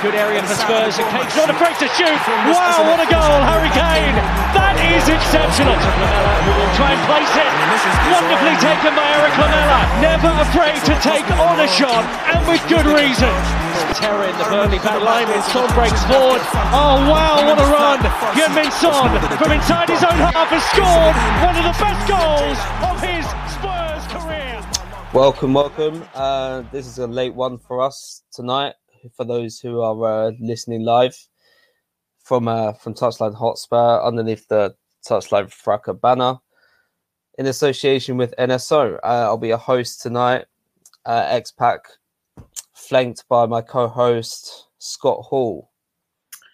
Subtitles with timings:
[0.00, 2.20] Good area for Spurs and Kane's not afraid to shoot.
[2.48, 4.16] Wow, what a goal, Harry Kane.
[4.56, 5.76] That is exceptional.
[5.76, 7.52] Who will try and place it.
[8.08, 9.80] Wonderfully taken by Erik Lamela.
[10.00, 13.28] Never afraid to take on a shot and with good reason.
[13.92, 16.40] Terror in the Burnley back line when Son breaks forward.
[16.72, 18.00] Oh wow, what a run.
[18.32, 21.12] Heung-min Son from inside his own half has scored
[21.44, 22.56] one of the best goals
[22.88, 24.64] of his Spurs career.
[25.12, 26.08] Welcome, welcome.
[26.16, 28.79] Uh, this is a late one for us tonight.
[29.16, 31.16] For those who are uh, listening live
[32.22, 34.74] from uh, from Touchline Hotspur underneath the
[35.06, 36.38] Touchline Fracas banner,
[37.38, 40.44] in association with NSO, uh, I'll be a host tonight.
[41.06, 41.80] Uh, X-Pac,
[42.74, 45.70] flanked by my co-host Scott Hall,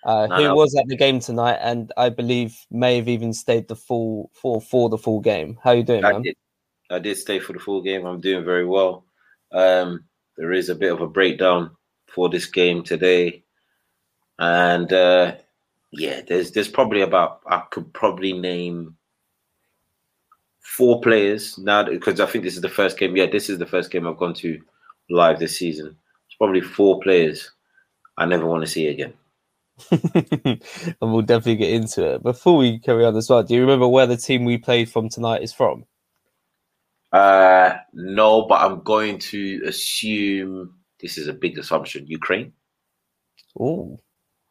[0.05, 0.55] uh, No, who no.
[0.55, 4.61] was at the game tonight, and I believe may have even stayed the full for
[4.61, 5.59] for the full game.
[5.65, 6.23] How you doing, I man?
[6.23, 6.37] did.
[6.91, 8.07] I did stay for the full game.
[8.07, 9.05] I'm doing very well.
[9.51, 10.05] Um,
[10.37, 11.73] there is a bit of a breakdown
[12.17, 13.45] for this game today,
[14.39, 15.35] and uh,
[15.93, 18.97] yeah, there's there's probably about I could probably name
[20.63, 23.15] four players now because I think this is the first game.
[23.15, 24.59] Yeah, this is the first game I've gone to
[25.11, 25.95] live this season.
[26.27, 27.53] It's probably four players
[28.17, 29.13] I never want to see again.
[29.91, 30.63] and
[31.03, 32.23] we'll definitely get into it.
[32.23, 35.11] Before we carry on as well, do you remember where the team we played from
[35.11, 35.85] tonight is from?
[37.13, 42.07] Uh, no, but I'm going to assume this is a big assumption.
[42.07, 42.53] Ukraine.
[43.59, 44.01] Oh,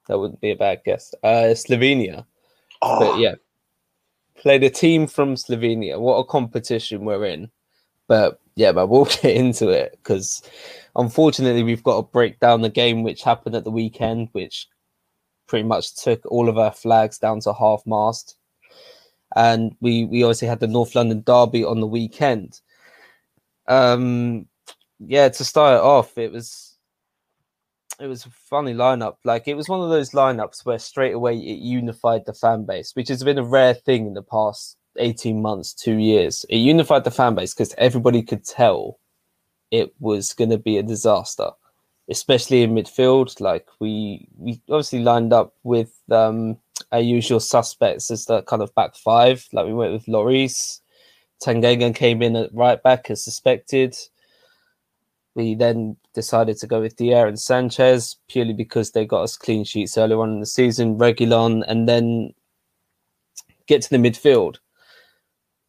[0.07, 1.13] that wouldn't be a bad guess.
[1.23, 2.25] Uh, Slovenia.
[2.81, 3.35] Oh, But yeah,
[4.35, 6.00] played a team from Slovenia.
[6.00, 7.50] What a competition we're in.
[8.07, 10.41] But yeah, but we'll get into it because
[10.95, 14.67] unfortunately we've got to break down the game which happened at the weekend, which
[15.47, 18.38] pretty much took all of our flags down to half mast.
[19.35, 22.62] And we we obviously had the North London derby on the weekend.
[23.67, 24.47] Um,
[25.00, 26.75] yeah, to start it off, it was
[28.00, 29.17] it was a funny lineup.
[29.23, 32.91] Like it was one of those lineups where straight away it unified the fan base,
[32.94, 36.45] which has been a rare thing in the past 18 months, two years.
[36.50, 39.00] It unified the fan base because everybody could tell
[39.72, 41.50] it was going to be a disaster,
[42.09, 43.39] especially in midfield.
[43.39, 46.57] Like we we obviously lined up with um,
[46.91, 49.47] our usual suspects as the kind of back five.
[49.53, 50.81] Like we went with Lloris.
[51.44, 53.95] Tanganga came in at right back as suspected.
[55.35, 59.66] We then decided to go with Dier and Sanchez purely because they got us clean
[59.66, 62.34] sheets earlier on in the season, Reguilon, and then
[63.68, 64.57] get to the midfield.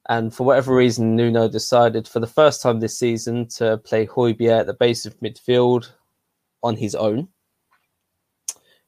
[0.09, 4.61] And for whatever reason, Nuno decided for the first time this season to play Højbjerg
[4.61, 5.91] at the base of midfield
[6.63, 7.29] on his own,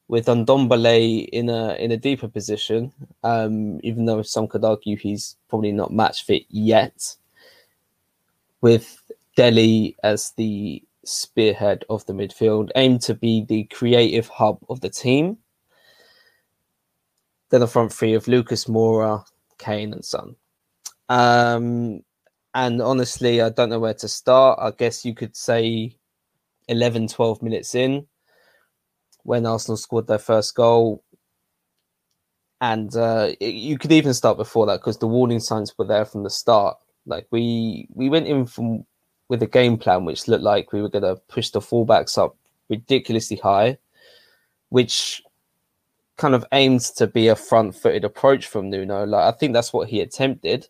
[0.06, 2.92] with Ndombele in a in a deeper position.
[3.24, 7.16] Um, even though some could argue he's probably not match fit yet,
[8.60, 8.97] with
[9.38, 14.90] Dele as the spearhead of the midfield, aimed to be the creative hub of the
[14.90, 15.38] team.
[17.50, 19.24] Then the front three of Lucas Moura,
[19.56, 20.34] Kane, and Son.
[21.08, 22.00] Um,
[22.52, 24.58] and honestly, I don't know where to start.
[24.60, 25.96] I guess you could say
[26.66, 28.08] 11, 12 minutes in
[29.22, 31.04] when Arsenal scored their first goal.
[32.60, 36.24] And uh, you could even start before that because the warning signs were there from
[36.24, 36.76] the start.
[37.06, 38.84] Like we we went in from
[39.28, 42.36] with a game plan which looked like we were going to push the fullbacks up
[42.68, 43.78] ridiculously high,
[44.70, 45.22] which
[46.16, 49.04] kind of aims to be a front-footed approach from Nuno.
[49.06, 50.68] Like I think that's what he attempted,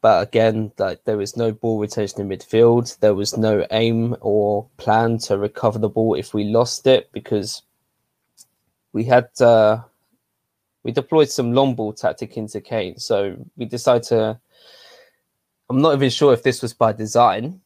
[0.00, 2.98] but again, like there was no ball retention in midfield.
[3.00, 7.62] There was no aim or plan to recover the ball if we lost it because
[8.92, 9.80] we had uh,
[10.84, 12.98] we deployed some long ball tactic into Kane.
[12.98, 14.40] So we decided to.
[15.68, 17.60] I'm not even sure if this was by design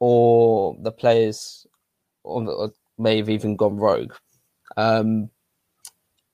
[0.00, 1.66] or the players
[2.24, 4.14] or, may have even gone rogue.
[4.76, 5.28] Um,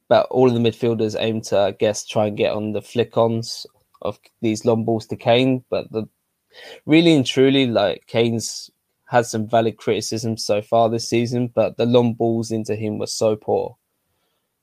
[0.08, 3.16] but all of the midfielders aim to, I guess, try and get on the flick
[3.16, 3.66] ons
[4.02, 5.64] of these long balls to Kane.
[5.70, 6.08] But the
[6.86, 8.70] really and truly, like Kane's
[9.06, 13.06] had some valid criticisms so far this season, but the long balls into him were
[13.06, 13.76] so poor.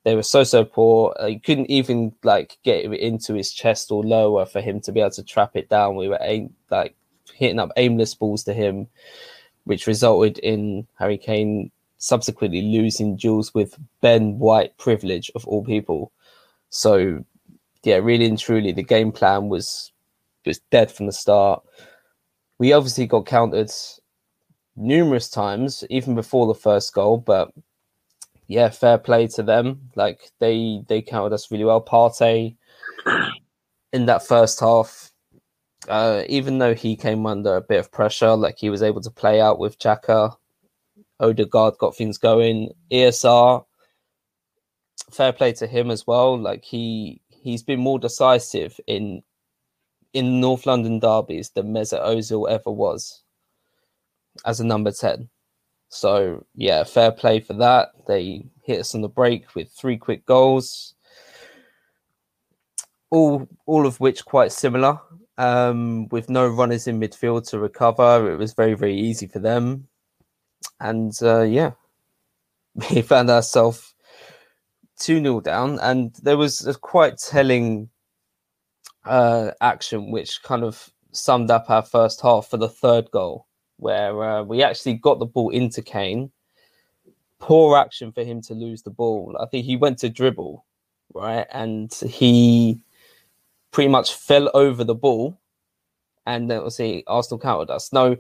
[0.09, 1.15] They were so so poor.
[1.21, 4.91] Uh, you couldn't even like get it into his chest or lower for him to
[4.91, 5.97] be able to trap it down.
[5.97, 6.95] We were aim, like
[7.35, 8.87] hitting up aimless balls to him,
[9.65, 11.69] which resulted in Harry Kane
[11.99, 16.11] subsequently losing duels with Ben White privilege of all people.
[16.71, 17.23] So
[17.83, 19.91] yeah, really and truly the game plan was
[20.43, 21.61] was dead from the start.
[22.57, 23.69] We obviously got countered
[24.75, 27.53] numerous times, even before the first goal, but
[28.49, 29.91] yeah, fair play to them.
[29.95, 31.81] Like they they counted us really well.
[31.85, 32.57] Partey
[33.93, 35.11] in that first half,
[35.87, 39.11] uh, even though he came under a bit of pressure, like he was able to
[39.11, 40.35] play out with Xhaka.
[41.19, 42.71] Odegaard got things going.
[42.91, 43.63] ESR,
[45.11, 46.35] fair play to him as well.
[46.37, 49.21] Like he he's been more decisive in
[50.13, 53.21] in North London derbies than Mesut Ozil ever was
[54.43, 55.29] as a number ten.
[55.89, 57.89] So yeah, fair play for that.
[58.07, 60.93] They hit us on the break with three quick goals,
[63.09, 64.99] all all of which quite similar.
[65.39, 69.87] Um, with no runners in midfield to recover, it was very very easy for them,
[70.79, 71.71] and uh, yeah,
[72.91, 73.95] we found ourselves
[74.99, 77.89] two 0 down, and there was a quite telling
[79.05, 83.47] uh, action which kind of summed up our first half for the third goal
[83.79, 86.31] where uh, we actually got the ball into Kane.
[87.39, 89.35] Poor action for him to lose the ball.
[89.39, 90.65] I think he went to dribble,
[91.13, 91.47] right?
[91.51, 92.81] And he
[93.71, 95.39] pretty much fell over the ball.
[96.25, 97.93] And then we'll see Arsenal countered us.
[97.93, 98.17] No,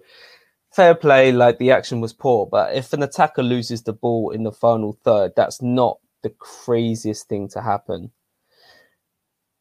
[0.71, 4.43] fair play, like the action was poor, but if an attacker loses the ball in
[4.43, 8.11] the final third, that's not the craziest thing to happen.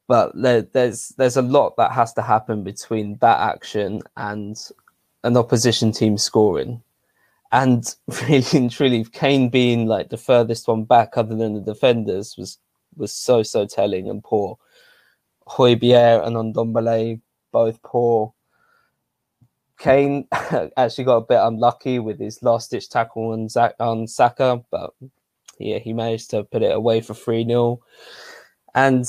[0.07, 4.57] But there, there's there's a lot that has to happen between that action and
[5.25, 6.83] an opposition team scoring.
[7.51, 7.85] And
[8.23, 12.59] really and truly, Kane being like the furthest one back other than the defenders was
[12.97, 14.59] was so so telling and poor.
[15.49, 17.21] Højbjerg and Ndombele
[17.53, 18.35] both poor.
[19.79, 20.27] Kane
[20.77, 24.93] actually got a bit unlucky with his last ditch tackle on, Zach, on Saka, but
[25.59, 27.81] yeah, he managed to put it away for 3 0.
[28.75, 29.05] And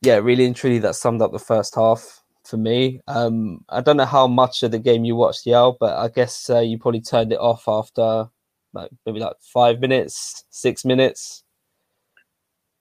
[0.00, 3.00] yeah, really and truly, that summed up the first half for me.
[3.08, 6.50] Um, I don't know how much of the game you watched, Yaw, but I guess
[6.50, 8.28] uh, you probably turned it off after
[8.72, 11.44] like maybe like five minutes, six minutes.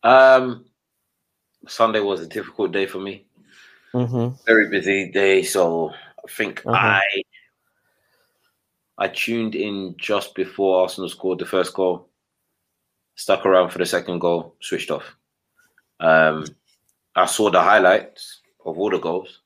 [0.04, 0.66] Um,
[1.68, 3.26] Sunday was a difficult day for me.
[3.94, 4.36] Mm-hmm.
[4.46, 6.76] Very busy day, so I think uh-huh.
[6.78, 7.24] I
[8.98, 12.10] I tuned in just before Arsenal scored the first goal.
[13.16, 15.16] Stuck around for the second goal, switched off.
[16.00, 16.46] Um,
[17.16, 19.43] I saw the highlights of all the goals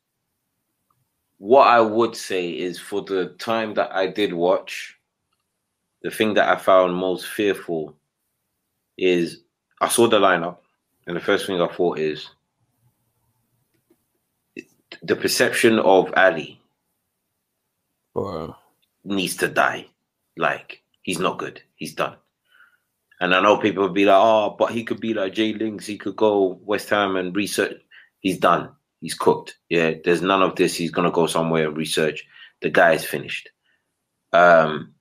[1.38, 4.98] what I would say is for the time that I did watch,
[6.02, 7.96] the thing that I found most fearful
[8.98, 9.42] is
[9.82, 10.58] I saw the lineup,
[11.06, 12.30] and the first thing I thought is
[15.04, 16.60] the perception of Alli
[18.16, 18.56] wow.
[19.04, 19.88] needs to die.
[20.38, 21.62] Like he's not good.
[21.76, 22.16] He's done.
[23.20, 25.86] And I know people would be like, "Oh, but he could be like Jay Links.
[25.86, 27.82] He could go West Ham and research."
[28.20, 28.70] He's done.
[29.02, 29.58] He's cooked.
[29.70, 30.76] Yeah, there's none of this.
[30.76, 32.26] He's gonna go somewhere and research.
[32.62, 33.50] The guy is finished.
[34.34, 34.94] Um,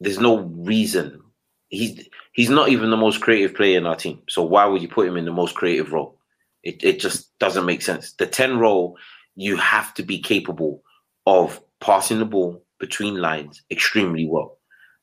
[0.00, 1.20] there's no reason.
[1.68, 4.22] He's he's not even the most creative player in our team.
[4.28, 6.18] So why would you put him in the most creative role?
[6.62, 8.12] It it just doesn't make sense.
[8.12, 8.98] The ten role,
[9.36, 10.82] you have to be capable
[11.26, 14.58] of passing the ball between lines extremely well,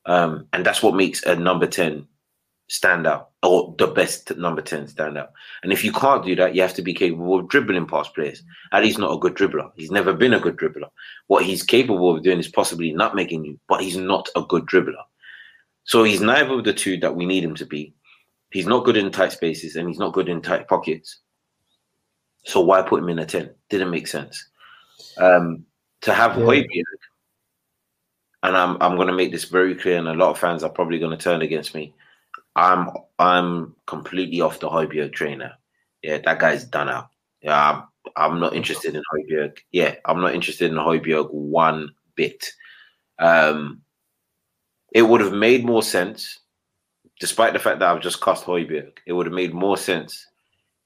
[0.05, 2.07] um, and that's what makes a number ten
[2.69, 5.31] stand out or the best number 10 stand out.
[5.63, 8.43] And if you can't do that, you have to be capable of dribbling past players.
[8.73, 9.71] Alli's not a good dribbler.
[9.77, 10.89] He's never been a good dribbler.
[11.27, 14.65] What he's capable of doing is possibly not making you, but he's not a good
[14.65, 15.01] dribbler.
[15.85, 17.93] So he's neither of the two that we need him to be.
[18.51, 21.19] He's not good in tight spaces and he's not good in tight pockets.
[22.43, 23.49] So why put him in a 10?
[23.69, 24.45] Didn't make sense.
[25.17, 25.65] Um,
[26.01, 26.83] to have yeah.
[28.43, 30.69] And I'm I'm going to make this very clear, and a lot of fans are
[30.69, 31.93] probably going to turn against me
[32.57, 35.53] I'm I'm completely off the Højbjerg trainer.
[36.01, 37.09] Yeah, that guy's done out.
[37.41, 37.83] Yeah, I'm
[38.15, 39.59] I'm not interested in Højbjerg.
[39.71, 42.51] Yeah, I'm not interested in Højbjerg one bit.
[43.19, 43.81] Um,
[44.91, 46.39] it would have made more sense,
[47.19, 48.97] despite the fact that I've just cast Højbjerg.
[49.05, 50.25] It would have made more sense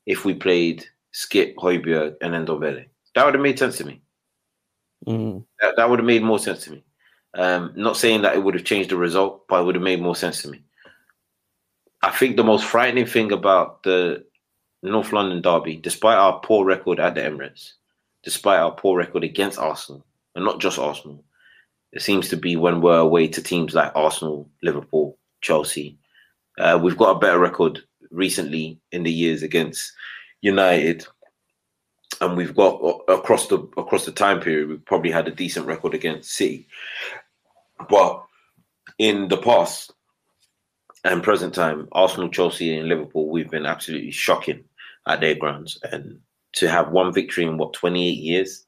[0.05, 2.85] if we played Skipp Højbjerg and then Dombele.
[3.15, 4.01] That would have made sense to me.
[5.07, 5.45] Mm.
[5.61, 6.83] That, that would have made more sense to me.
[7.33, 10.01] Um, not saying that it would have changed the result, but it would have made
[10.01, 10.63] more sense to me.
[12.03, 14.25] I think the most frightening thing about the
[14.83, 17.73] North London derby, despite our poor record at the Emirates,
[18.23, 20.05] despite our poor record against Arsenal,
[20.35, 21.23] and not just Arsenal,
[21.91, 25.97] it seems to be when we're away to teams like Arsenal, Liverpool, Chelsea.
[26.57, 29.93] Uh, we've got a better record recently in the years against
[30.41, 31.05] United,
[32.19, 35.93] and we've got across the across the time period we've probably had a decent record
[35.93, 36.67] against City.
[37.89, 38.23] But
[38.97, 39.93] in the past
[41.03, 44.63] and present time, Arsenal, Chelsea, and Liverpool, we've been absolutely shocking
[45.07, 45.79] at their grounds.
[45.91, 46.19] And
[46.53, 48.65] to have one victory in what 28 years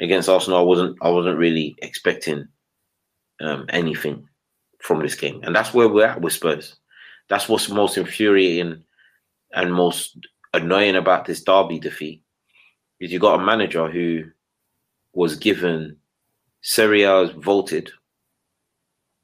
[0.00, 2.46] against Arsenal, I wasn't I wasn't really expecting
[3.40, 4.28] um, anything
[4.80, 5.40] from this game.
[5.42, 6.76] And that's where we're at with Spurs.
[7.28, 8.84] That's what's most infuriating
[9.54, 10.16] and most
[10.52, 12.22] annoying about this derby defeat
[13.00, 14.24] is you got a manager who
[15.12, 15.96] was given
[16.60, 17.90] Serie A's voted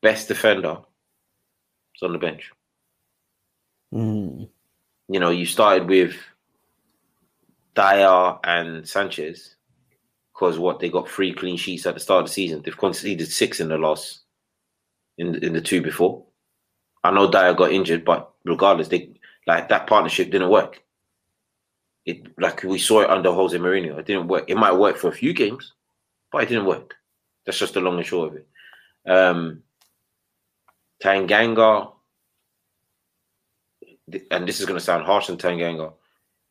[0.02, 0.78] best defender
[2.02, 2.50] on the bench.
[3.92, 4.48] Mm.
[5.08, 6.14] You know, you started with
[7.74, 9.56] Dier and Sanchez
[10.32, 12.62] because what they got three clean sheets at the start of the season.
[12.62, 14.20] They've conceded six in the loss
[15.18, 16.24] in in the two before.
[17.04, 19.10] I know Dier got injured, but regardless, they
[19.46, 20.82] like that partnership didn't work.
[22.06, 23.98] It like we saw it under Jose Mourinho.
[23.98, 24.44] It didn't work.
[24.48, 25.72] It might work for a few games,
[26.32, 26.94] but it didn't work.
[27.44, 28.48] That's just the long and short of it.
[29.10, 29.62] Um,
[31.02, 31.92] Tanganga,
[34.30, 35.92] and this is going to sound harsh on Tanganga,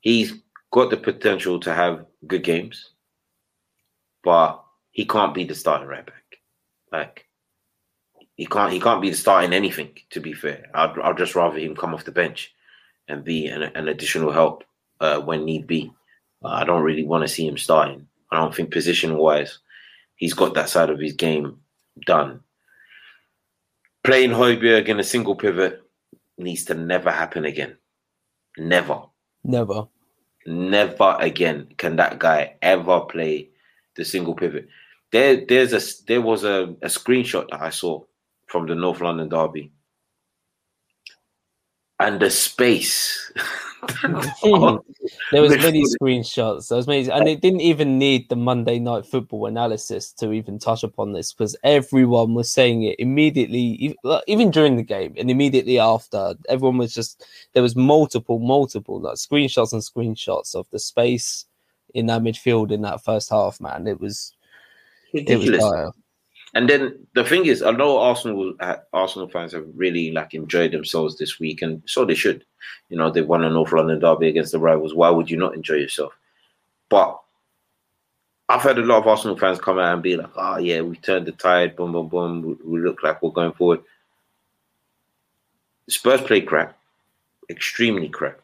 [0.02, 0.34] he's
[0.72, 2.92] got the potential to have good games,
[4.24, 6.38] but he can't be the starting right back.
[6.92, 7.26] Like
[8.36, 9.92] he can't, he can't be the starting anything.
[10.12, 12.54] To be fair, I'd, I'd just rather him come off the bench
[13.08, 14.64] and be an, an additional help
[15.00, 15.92] uh, when need be.
[16.44, 18.08] Uh, I don't really want to see him starting.
[18.32, 19.60] I don't think position wise,
[20.16, 21.60] he's got that side of his game
[22.06, 22.42] done.
[24.04, 25.82] Playing Højbjerg in a single pivot
[26.38, 27.78] needs to never happen again.
[28.58, 29.02] Never.
[29.44, 29.88] Never.
[30.46, 33.50] Never again can that guy ever play
[33.96, 34.68] the single pivot.
[35.12, 38.04] There, there's a there was a, a screenshot that I saw
[38.48, 39.72] from the North London derby,
[42.00, 43.32] and the space.
[45.32, 46.68] there was many screenshots.
[46.68, 50.60] There was many, and it didn't even need the Monday Night Football analysis to even
[50.60, 53.96] touch upon this because everyone was saying it immediately,
[54.28, 56.34] even during the game and immediately after.
[56.48, 61.46] Everyone was just there was multiple, multiple like screenshots and screenshots of the space
[61.94, 63.60] in that midfield in that first half.
[63.62, 64.34] Man, it was
[65.14, 65.64] ridiculous.
[65.64, 65.94] It was.
[66.56, 70.72] And then the thing is, I know Arsenal uh, Arsenal fans have really like enjoyed
[70.72, 72.44] themselves this week, and so they should.
[72.90, 74.96] You know, they won a North London derby against the rivals.
[74.96, 76.14] Why would you not enjoy yourself?
[76.90, 77.20] But
[78.50, 80.98] I've heard a lot of Arsenal fans come out and be like, "Oh yeah, we
[80.98, 81.76] turned the tide.
[81.76, 82.42] Boom, boom, boom.
[82.42, 83.82] We, we look like we're going forward."
[85.88, 86.78] Spurs played crap,
[87.50, 88.40] extremely crap.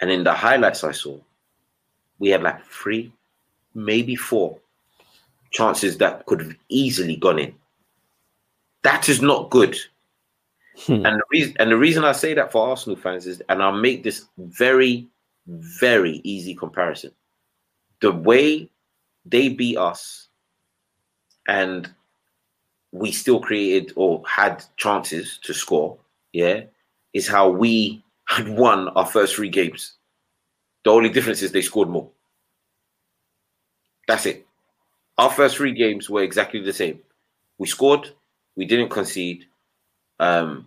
[0.00, 1.18] And in the highlights I saw,
[2.18, 3.12] we had like three,
[3.74, 4.58] maybe four
[5.50, 7.54] chances that could have easily gone in.
[8.82, 9.76] That is not good.
[10.86, 11.04] Hmm.
[11.04, 13.72] And the reason and the reason I say that for Arsenal fans is, and I'll
[13.72, 15.08] make this very,
[15.46, 17.12] very easy comparison.
[18.00, 18.70] The way
[19.26, 20.28] they beat us
[21.48, 21.92] and
[22.92, 25.98] we still created or had chances to score,
[26.32, 26.62] yeah,
[27.12, 29.94] is how we had won our first three games.
[30.84, 32.08] The only difference is they scored more.
[34.08, 34.46] That's it.
[35.20, 36.98] Our first three games were exactly the same.
[37.58, 38.08] We scored,
[38.56, 39.44] we didn't concede,
[40.18, 40.66] um,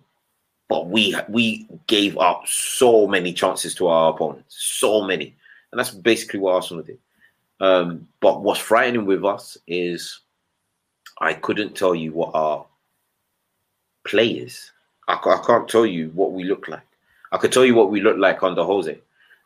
[0.69, 5.35] but we we gave up so many chances to our opponents, so many,
[5.71, 6.99] and that's basically what Arsenal did.
[7.61, 10.19] Um, but what's frightening with us is
[11.19, 12.63] I couldn't tell you what our
[14.05, 14.71] players.
[15.07, 16.85] I, I can't tell you what we look like.
[17.31, 19.01] I could tell you what we look like under Jose,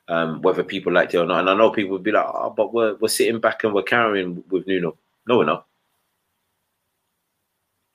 [0.07, 1.41] um, whether people liked it or not.
[1.41, 3.83] And I know people would be like, "Oh, but we're we're sitting back and we're
[3.83, 4.97] carrying with Nuno."
[5.27, 5.67] No, we're not.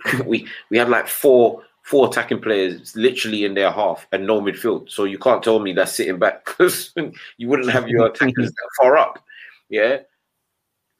[0.27, 4.91] we we had like four four attacking players literally in their half and no midfield.
[4.91, 6.93] So you can't tell me that's sitting back because
[7.37, 9.25] you wouldn't have your attackers that far up.
[9.69, 9.99] Yeah.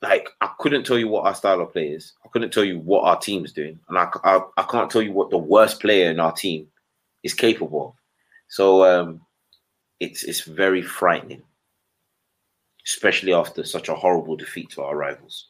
[0.01, 2.15] Like I couldn't tell you what our style of play is.
[2.25, 5.13] I couldn't tell you what our team's doing, and I, I, I can't tell you
[5.13, 6.67] what the worst player in our team
[7.23, 7.95] is capable of.
[8.49, 9.21] So um,
[10.03, 11.43] it's it's very frightening.
[12.87, 15.49] especially after such a horrible defeat to our rivals.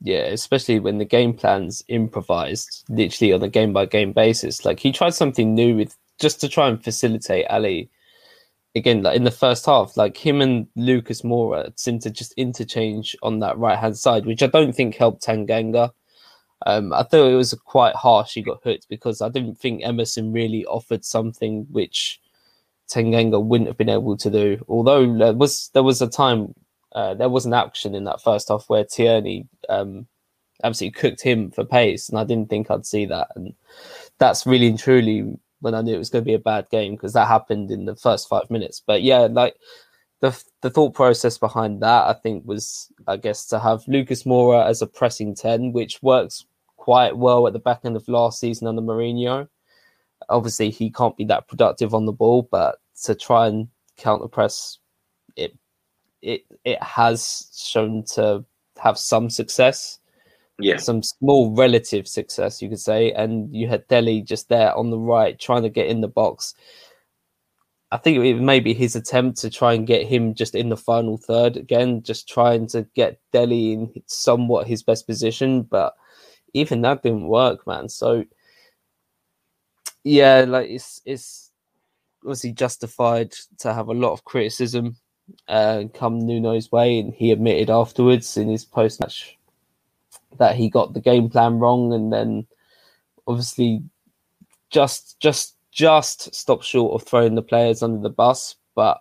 [0.00, 4.64] Yeah, especially when the game plan's improvised, literally on a game by game basis.
[4.64, 7.90] Like he tried something new with just to try and facilitate Alli.
[8.74, 13.16] Again, like in the first half, like him and Lucas Moura seemed to just interchange
[13.22, 15.92] on that right hand side, which I don't think helped Tanganga.
[16.66, 20.32] Um, I thought it was quite harsh he got hooked because I didn't think Emerson
[20.32, 22.20] really offered something which
[22.90, 24.64] Tanganga wouldn't have been able to do.
[24.68, 26.54] Although there was there was a time
[26.92, 30.06] uh, there was an action in that first half where Tierney um,
[30.64, 33.28] absolutely cooked him for pace, and I didn't think I'd see that.
[33.36, 33.54] And
[34.18, 36.94] that's really and truly when I knew it was going to be a bad game
[36.94, 38.82] because that happened in the first five minutes.
[38.86, 39.56] But yeah, like
[40.20, 44.66] the the thought process behind that, I think was I guess to have Lucas Moura
[44.66, 48.68] as a pressing ten, which works quite well at the back end of last season
[48.68, 49.48] under Mourinho.
[50.28, 54.78] Obviously, he can't be that productive on the ball, but to try and counter press,
[55.36, 55.56] it
[56.22, 58.44] it it has shown to
[58.78, 59.98] have some success.
[60.58, 63.12] Yeah, some small relative success, you could say.
[63.12, 66.54] And you had Dele just there on the right, trying to get in the box.
[67.92, 70.76] I think it may be his attempt to try and get him just in the
[70.76, 75.94] final third again, just trying to get Dele in somewhat his best position, but
[76.52, 77.88] even that didn't work, man.
[77.88, 78.24] So
[80.06, 81.50] yeah, like it's it's
[82.22, 84.96] obviously justified to have a lot of criticism
[85.48, 89.36] uh, come Nuno's way, and he admitted afterwards in his post match
[90.38, 92.46] that he got the game plan wrong, and then
[93.26, 93.82] obviously
[94.70, 99.00] just just just stopped short of throwing the players under the bus, but.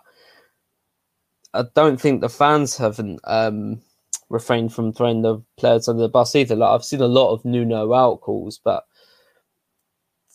[1.53, 3.81] I don't think the fans haven't um,
[4.29, 6.53] refrain from throwing the players under the bus either.
[6.53, 8.83] Like I've seen a lot of Nuno out calls, but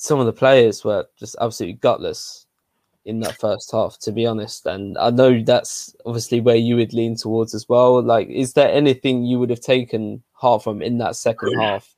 [0.01, 2.47] some of the players were just absolutely gutless
[3.05, 4.67] in that first half, to be honest.
[4.67, 8.03] And I know that's obviously where you would lean towards as well.
[8.03, 11.95] Like, is there anything you would have taken heart from in that second half?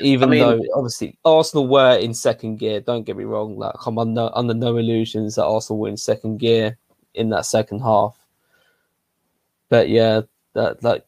[0.00, 3.56] Even I mean, though obviously Arsenal were in second gear, don't get me wrong.
[3.56, 6.76] Like I'm under under no illusions that Arsenal were in second gear
[7.14, 8.16] in that second half
[9.68, 10.22] but yeah,
[10.54, 11.04] that like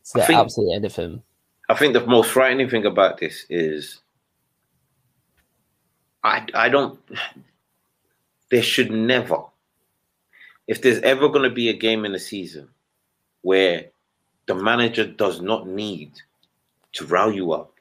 [0.00, 1.22] it's the absolute end of him.
[1.68, 4.00] I think the most frightening thing about this is
[6.24, 6.98] I I don't
[8.50, 9.42] there should never
[10.68, 12.68] if there's ever going to be a game in the season
[13.42, 13.86] where
[14.46, 16.12] the manager does not need
[16.92, 17.72] to row you up,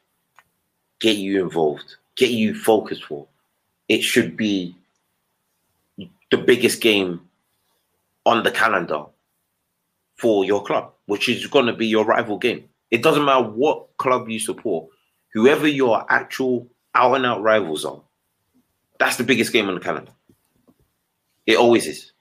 [1.00, 3.28] get you involved, get you focused for,
[3.90, 4.76] it should be
[6.32, 7.22] the biggest game
[8.26, 9.04] on the calendar
[10.16, 12.68] for your club, which is going to be your rival game.
[12.92, 14.90] It doesn't matter what club you support,
[15.34, 18.02] whoever your actual out and out rivals are,
[19.00, 20.12] that's the biggest game on the calendar.
[21.46, 22.12] It always is.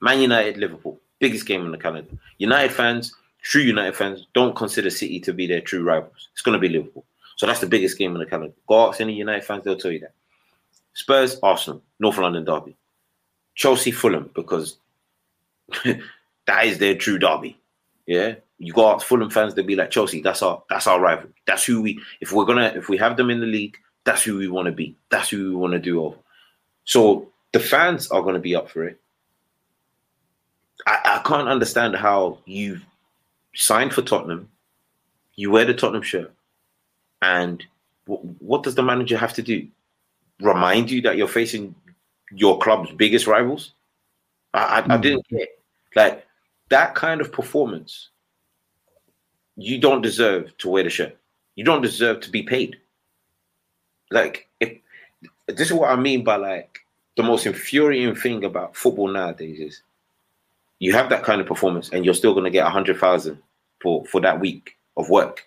[0.00, 2.16] Man United, Liverpool, biggest game on the calendar.
[2.38, 6.28] United fans, true United fans, don't consider City to be their true rivals.
[6.32, 7.04] It's going to be Liverpool.
[7.36, 8.54] So that's the biggest game on the calendar.
[8.66, 10.14] Go ask any United fans, they'll tell you that.
[10.94, 12.76] Spurs, Arsenal, North London Derby.
[13.54, 14.78] Chelsea, Fulham, because
[15.84, 17.58] that is their true derby.
[18.06, 20.20] Yeah, you got Fulham fans, they'll be like Chelsea.
[20.20, 21.30] That's our that's our rival.
[21.46, 22.00] That's who we.
[22.20, 24.72] If we're gonna if we have them in the league, that's who we want to
[24.72, 24.96] be.
[25.10, 26.16] That's who we want to do over.
[26.84, 29.00] So the fans are going to be up for it.
[30.86, 32.80] I, I can't understand how you
[33.54, 34.48] signed for Tottenham,
[35.36, 36.32] you wear the Tottenham shirt,
[37.20, 37.62] and
[38.08, 39.68] w- what does the manager have to do?
[40.40, 41.74] Remind you that you're facing
[42.32, 43.74] your club's biggest rivals?
[44.54, 44.78] I, I.
[44.78, 45.00] I hmm.
[45.02, 45.48] didn't get
[45.94, 46.26] like
[46.72, 48.08] that kind of performance,
[49.56, 51.16] you don't deserve to wear the shirt.
[51.54, 52.78] You don't deserve to be paid.
[54.10, 54.78] Like, if
[55.48, 56.78] this is what I mean by like
[57.18, 59.82] the most infuriating thing about football nowadays is
[60.78, 63.38] you have that kind of performance and you're still going to get a hundred thousand
[63.82, 65.46] for for that week of work.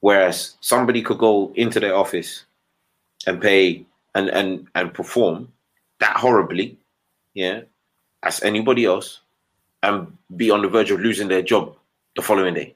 [0.00, 2.44] Whereas somebody could go into their office
[3.26, 5.52] and pay and and and perform
[5.98, 6.78] that horribly,
[7.34, 7.62] yeah,
[8.22, 9.22] as anybody else,
[9.82, 11.76] and be on the verge of losing their job
[12.14, 12.74] the following day.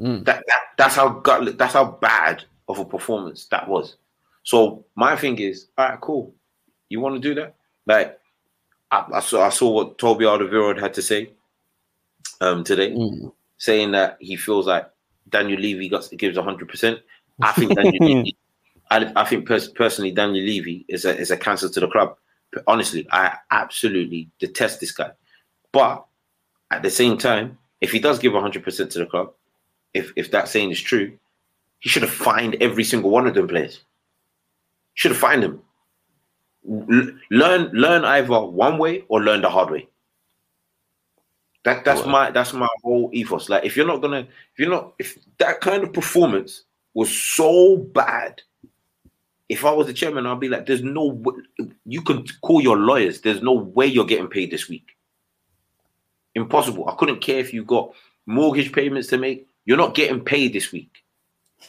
[0.00, 0.24] Mm.
[0.24, 3.96] That, that that's how gut that's how bad of a performance that was.
[4.44, 6.34] So my thing is, all right, cool.
[6.88, 7.54] You want to do that?
[7.86, 8.18] Like
[8.90, 11.30] I, I saw I saw what Toby Alderweireld had to say
[12.40, 13.32] um today, mm.
[13.58, 14.88] saying that he feels like
[15.28, 17.00] Daniel Levy got gives hundred percent.
[17.42, 18.36] I think Daniel Levy,
[18.90, 22.16] I, I think pers- personally Daniel Levy is a is a cancer to the club.
[22.66, 25.10] Honestly, I absolutely detest this guy.
[25.72, 26.04] But
[26.70, 29.32] at the same time, if he does give 100% to the club,
[29.94, 31.18] if, if that saying is true,
[31.80, 33.82] he should have fined every single one of them players.
[34.94, 35.62] Should have fined them.
[36.64, 39.88] learn learn either one way or learn the hard way.
[41.64, 43.48] That that's my that's my whole ethos.
[43.48, 47.76] Like if you're not gonna if you're not if that kind of performance was so
[47.76, 48.42] bad,
[49.48, 51.22] if I was the chairman, I'd be like, "There's no
[51.86, 53.22] you can call your lawyers.
[53.22, 54.96] There's no way you're getting paid this week.
[56.34, 56.88] Impossible.
[56.88, 57.92] I couldn't care if you got
[58.26, 59.48] mortgage payments to make.
[59.64, 61.02] You're not getting paid this week.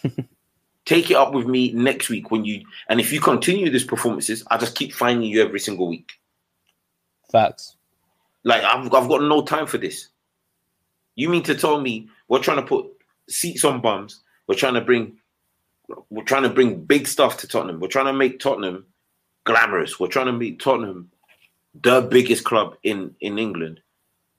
[0.85, 4.43] Take it up with me next week when you and if you continue these performances,
[4.49, 6.11] I just keep finding you every single week.
[7.31, 7.75] Facts.
[8.43, 10.09] Like I've I've got no time for this.
[11.15, 12.87] You mean to tell me we're trying to put
[13.29, 14.21] seats on bums?
[14.47, 15.18] We're trying to bring
[16.09, 17.79] we're trying to bring big stuff to Tottenham.
[17.79, 18.85] We're trying to make Tottenham
[19.45, 19.99] glamorous.
[19.99, 21.11] We're trying to make Tottenham
[21.81, 23.81] the biggest club in in England,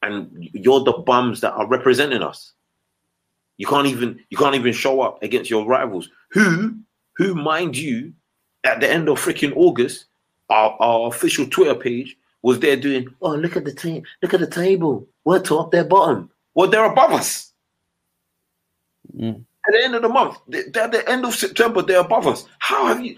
[0.02, 2.52] and you're the bums that are representing us.
[3.56, 6.76] You can't even you can't even show up against your rivals, who
[7.16, 8.12] who mind you,
[8.64, 10.06] at the end of freaking August,
[10.48, 14.40] our, our official Twitter page was there doing, oh look at the team, look at
[14.40, 15.06] the table.
[15.24, 16.30] We're top, they're bottom.
[16.54, 17.52] Well, they're above us.
[19.14, 19.44] Mm.
[19.66, 22.46] At the end of the month, they're at the end of September, they're above us.
[22.58, 23.16] How have you?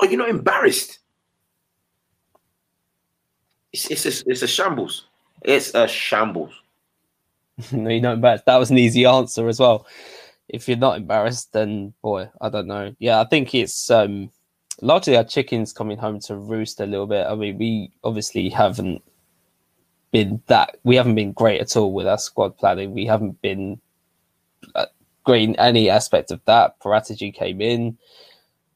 [0.00, 0.98] Are you not embarrassed?
[3.72, 5.06] It's it's a, it's a shambles.
[5.42, 6.52] It's a shambles.
[7.72, 8.46] no, you're not embarrassed.
[8.46, 9.86] That was an easy answer as well.
[10.48, 12.94] If you're not embarrassed, then boy, I don't know.
[12.98, 14.30] Yeah, I think it's um
[14.80, 17.26] largely our chickens coming home to roost a little bit.
[17.26, 19.02] I mean, we obviously haven't
[20.10, 22.92] been that we haven't been great at all with our squad planning.
[22.92, 23.80] We haven't been
[25.34, 26.78] in any aspect of that.
[26.80, 27.98] Paratici came in,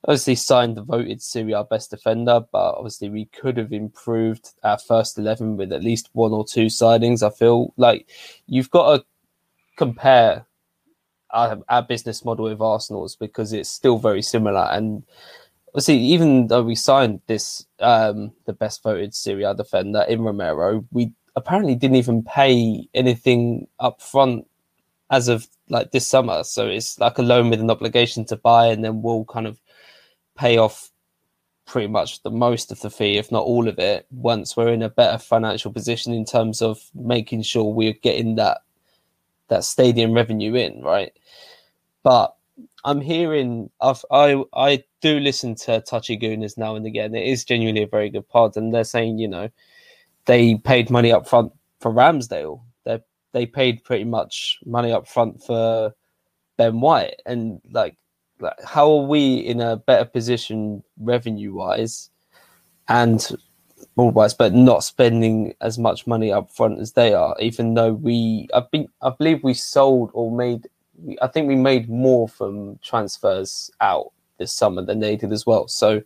[0.04, 4.78] obviously signed the voted Serie A best defender, but obviously we could have improved our
[4.78, 7.22] first eleven with at least one or two signings.
[7.22, 8.08] I feel like
[8.46, 9.04] you've got to
[9.76, 10.46] compare
[11.30, 15.02] our, our business model with Arsenal's because it's still very similar and
[15.78, 20.84] see, even though we signed this um, the best voted Serie A defender in Romero,
[20.90, 24.46] we apparently didn't even pay anything up front
[25.10, 26.44] as of like this summer.
[26.44, 29.58] So it's like a loan with an obligation to buy, and then we'll kind of
[30.37, 30.90] pay off
[31.64, 34.82] pretty much the most of the fee, if not all of it, once we're in
[34.82, 38.58] a better financial position in terms of making sure we're getting that
[39.48, 41.12] that stadium revenue in, right?
[42.02, 42.35] But
[42.85, 47.14] I'm hearing I've, I I do listen to Touchy Gooners now and again.
[47.14, 49.48] It is genuinely a very good pod, and they're saying you know
[50.26, 52.61] they paid money up front for Ramsdale.
[53.32, 55.94] They paid pretty much money up front for
[56.56, 57.96] Ben White, and like,
[58.40, 62.10] like how are we in a better position revenue wise
[62.88, 63.26] and
[63.96, 67.92] all wise, but not spending as much money up front as they are, even though
[67.92, 70.68] we I think I believe we sold or made
[71.20, 75.68] I think we made more from transfers out this summer than they did as well.
[75.68, 76.02] So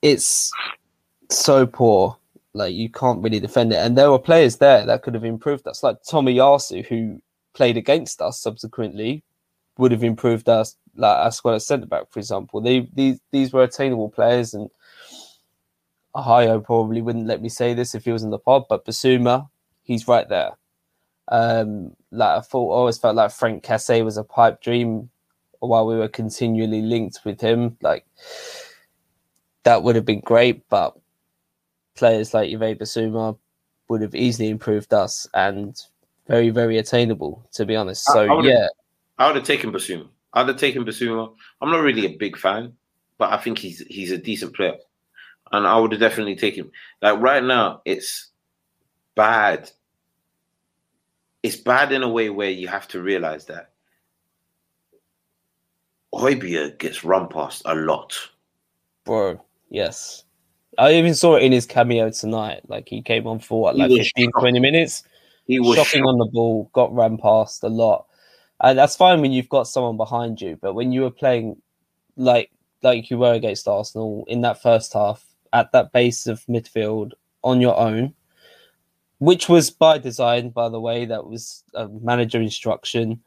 [0.00, 0.50] it's
[1.30, 2.16] so poor.
[2.54, 3.76] Like you can't really defend it.
[3.76, 7.22] And there were players there that could have improved us, like Tomiyasu, who
[7.54, 9.22] played against us subsequently,
[9.78, 10.76] would have improved us.
[10.94, 12.60] Like our squad at centre back, for example.
[12.60, 14.68] They these these were attainable players, and
[16.14, 19.48] Ohio probably wouldn't let me say this if he was in the pod, but Bissouma,
[19.82, 20.52] he's right there.
[21.28, 25.08] Um, like I thought, always felt like Franck Kessie was a pipe dream
[25.60, 27.78] while we were continually linked with him.
[27.80, 28.04] Like
[29.62, 30.94] that would have been great, but
[31.94, 33.36] players like Yves Bissouma
[33.88, 35.80] would have easily improved us and
[36.26, 38.04] very, very attainable, to be honest.
[38.06, 38.68] So I, I yeah.
[39.18, 40.08] I would have taken Bissouma.
[40.32, 41.34] I'd have taken Bissouma.
[41.60, 42.72] I'm not really a big fan,
[43.18, 44.76] but I think he's he's a decent player.
[45.52, 46.72] And I would have definitely taken him.
[47.02, 48.30] Like right now, it's
[49.14, 49.70] bad
[51.42, 53.70] it's bad in a way where you have to realize that
[56.14, 58.16] Højbjerg gets run past a lot.
[59.04, 60.24] Bro, yes.
[60.78, 62.62] I even saw it in his cameo tonight.
[62.68, 65.04] Like he came on for what, like 15, 20 minutes.
[65.46, 68.06] He was shocking on the ball, got ran past a lot.
[68.60, 71.60] And that's fine when you've got someone behind you, but when you were playing
[72.16, 72.50] like
[72.82, 77.12] like you were against Arsenal in that first half at that base of midfield
[77.44, 78.14] on your own,
[79.18, 81.04] which was by design, by the way.
[81.04, 83.20] That was a manager instruction.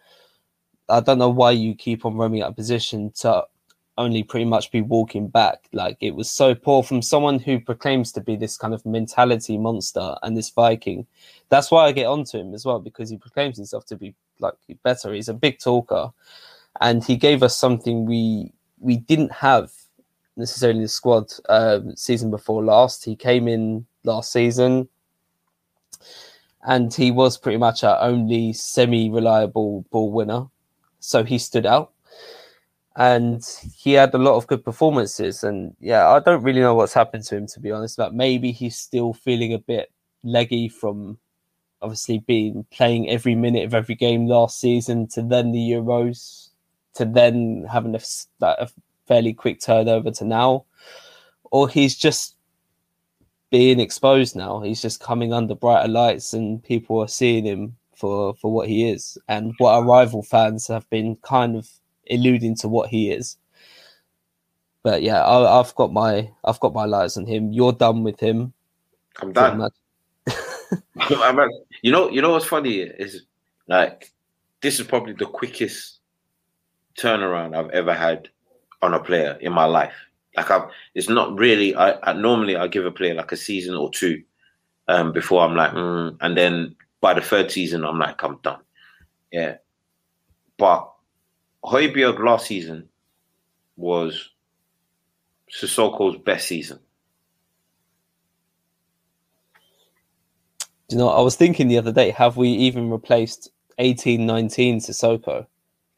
[0.89, 3.45] I don't know why you keep on roaming out position to
[3.97, 5.67] only pretty much be walking back.
[5.71, 9.57] Like it was so poor from someone who proclaims to be this kind of mentality
[9.57, 11.07] monster and this Viking.
[11.49, 14.55] That's why I get onto him as well because he proclaims himself to be like
[14.83, 15.13] better.
[15.13, 16.09] He's a big talker,
[16.81, 19.71] and he gave us something we we didn't have
[20.37, 23.05] necessarily the squad um, season before last.
[23.05, 24.89] He came in last season
[26.65, 30.47] and he was pretty much our only semi-reliable ball winner,
[30.99, 31.91] so he stood out.
[32.97, 33.43] And
[33.75, 35.43] he had a lot of good performances.
[35.43, 37.99] And yeah, I don't really know what's happened to him to be honest.
[37.99, 39.91] Like maybe he's still feeling a bit
[40.23, 41.17] leggy from
[41.81, 46.49] obviously being playing every minute of every game last season to then the Euros
[46.95, 47.99] to then having a,
[48.41, 48.69] a
[49.05, 50.65] fairly quick turnover to now,
[51.51, 52.35] or he's just
[53.51, 54.61] being exposed now.
[54.61, 58.89] He's just coming under brighter lights, and people are seeing him for for what he
[58.89, 61.69] is, and what our rival fans have been kind of
[62.09, 63.37] alluding to what he is.
[64.83, 67.51] But yeah, I, have got my I've got my lights on him.
[67.51, 68.53] You're done with him.
[71.09, 71.51] I'm done.
[71.81, 73.23] You know, you know what's funny is
[73.67, 74.11] like
[74.61, 75.99] this is probably the quickest
[76.99, 78.29] turnaround I've ever had
[78.81, 79.93] on a player in my life.
[80.35, 81.75] Like I've, it's not really.
[81.75, 84.23] I, I normally I give a player like a season or two
[84.87, 88.61] um, before I'm like, mm, and then by the third season I'm like, I'm done.
[89.31, 89.57] Yeah,
[90.57, 90.91] but
[91.65, 92.87] Højbjerg last season
[93.75, 94.29] was
[95.51, 96.79] Sissoko's best season.
[100.87, 103.49] Do you know, I was thinking the other day, have we even replaced
[103.79, 105.47] 18 19 Sissoko?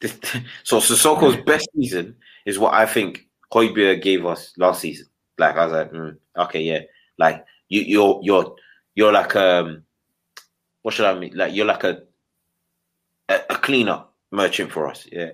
[0.62, 5.06] so Sissoko's best season is what I think Højbjerg gave us last season.
[5.36, 6.80] Like I was like, mm, okay, yeah.
[7.18, 8.56] Like you, you're you're
[8.94, 9.82] you're like um,
[10.82, 11.32] what should I mean?
[11.34, 12.02] Like you're like a
[13.28, 15.32] a, a cleanup merchant for us, yeah.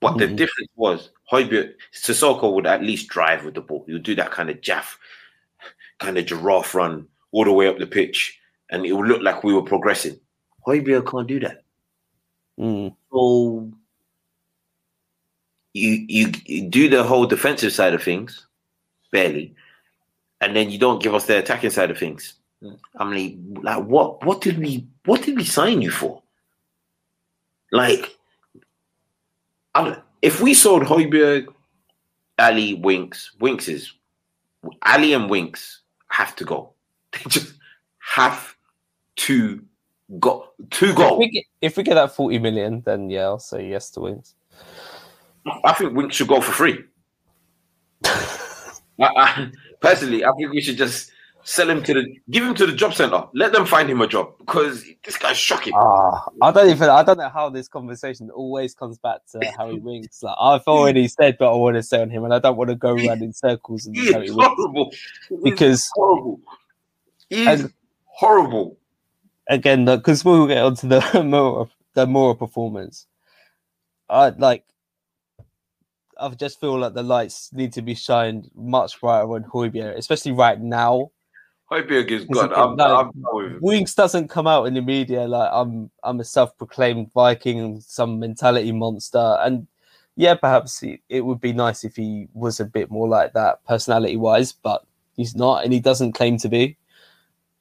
[0.00, 0.18] But mm-hmm.
[0.18, 3.84] the difference was Højbjerg Sissoko would at least drive with the ball.
[3.86, 4.98] He would do that kind of jaff,
[5.98, 8.38] kind of giraffe run all the way up the pitch,
[8.70, 10.18] and it would look like we were progressing.
[10.66, 11.64] Højbjerg can't do that.
[12.58, 12.94] Mm.
[13.12, 13.70] So
[15.72, 18.46] you, you you do the whole defensive side of things,
[19.12, 19.54] barely,
[20.40, 22.34] and then you don't give us the attacking side of things.
[22.96, 26.22] I mean, like what what did we what did we sign you for?
[27.72, 28.18] Like,
[30.22, 31.46] if we sold Højbjerg,
[32.38, 33.92] Alli, Winks, Winks is
[34.84, 36.72] Alli and Winks have to go.
[37.12, 37.54] They just
[37.98, 38.56] have
[39.16, 39.62] to
[40.18, 41.14] go to go.
[41.14, 44.00] If we, get, if we get that forty million, then yeah, I'll say yes to
[44.00, 44.34] Winks.
[45.64, 46.84] I think Winks should go for free.
[48.04, 48.30] I,
[49.00, 51.10] I, personally, I think we should just
[51.44, 53.24] sell him to the give him to the job center.
[53.34, 55.72] Let them find him a job because this guy's shocking.
[55.76, 59.78] Ah, I don't even I don't know how this conversation always comes back to Harry
[59.78, 60.22] Winks.
[60.22, 62.70] Like I've already said what I want to say on him, and I don't want
[62.70, 64.92] to go around in circles and Harry horrible.
[65.42, 66.40] because horrible.
[67.28, 67.66] He's
[68.06, 68.76] horrible.
[69.48, 73.06] Again, because we'll get onto the more the more performance.
[74.08, 74.64] I like
[76.20, 80.32] I just feel like the lights need to be shined much brighter on Højbjerg, especially
[80.32, 81.10] right now.
[81.72, 82.52] Højbjerg is good.
[82.52, 85.90] I'm, like, I'm Winks doesn't come out in the media like I'm.
[86.02, 89.66] I'm a self-proclaimed Viking, some mentality monster, and
[90.16, 93.64] yeah, perhaps it, it would be nice if he was a bit more like that
[93.66, 94.84] personality-wise, but
[95.16, 96.76] he's not, and he doesn't claim to be.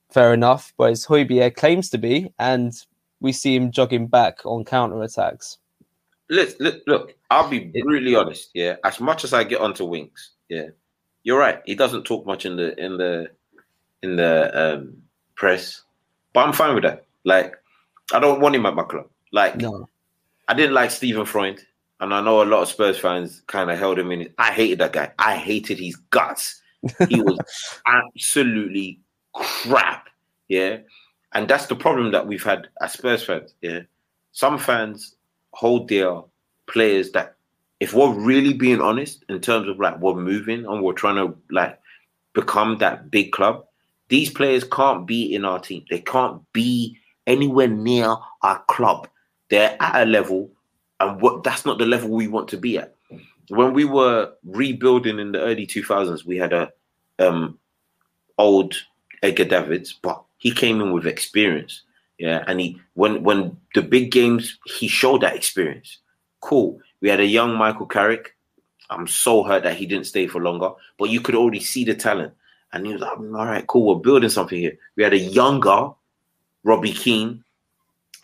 [0.09, 2.73] Fair enough, whereas Højbjerg claims to be, and
[3.19, 5.59] we see him jogging back on counter attacks
[6.29, 8.51] look, look, look, I'll be brutally honest.
[8.53, 10.67] Yeah, as much as I get onto Winks, yeah,
[11.23, 11.61] you're right.
[11.65, 13.29] He doesn't talk much in the in the
[14.03, 14.97] in the um,
[15.35, 15.83] press,
[16.33, 17.05] but I'm fine with that.
[17.23, 17.55] Like,
[18.13, 19.07] I don't want him at my club.
[19.31, 19.87] Like, no.
[20.47, 21.63] I didn't like Steffen Freund,
[21.99, 24.29] and I know a lot of Spurs fans kind of held him in.
[24.37, 25.11] I hated that guy.
[25.19, 26.61] I hated his guts.
[27.07, 27.37] He was
[27.85, 28.99] absolutely
[29.33, 30.09] crap.
[30.47, 30.77] Yeah,
[31.33, 33.53] and that's the problem that we've had as Spurs fans.
[33.61, 33.81] Yeah,
[34.31, 35.15] some fans
[35.51, 36.21] hold their
[36.67, 37.35] players that
[37.79, 41.35] if we're really being honest in terms of like we're moving and we're trying to
[41.51, 41.79] like
[42.33, 43.65] become that big club,
[44.09, 45.85] these players can't be in our team.
[45.89, 49.07] They can't be anywhere near our club.
[49.49, 50.51] They're at a level,
[50.99, 52.95] and what that's not the level we want to be at.
[53.47, 56.71] When we were rebuilding in the early 2000s, we had a
[57.17, 57.57] um,
[58.37, 58.75] old
[59.23, 61.83] Edgar Davids, but he came in with experience.
[62.17, 65.99] Yeah, and he when when the big games he showed that experience.
[66.41, 66.79] Cool.
[67.01, 68.35] We had a young Michael Carrick.
[68.89, 71.93] I'm so hurt that he didn't stay for longer, but you could already see the
[71.93, 72.33] talent.
[72.71, 74.77] And he was like, all right, cool, we're building something here.
[74.95, 75.89] We had a younger
[76.63, 77.43] Robbie Keane,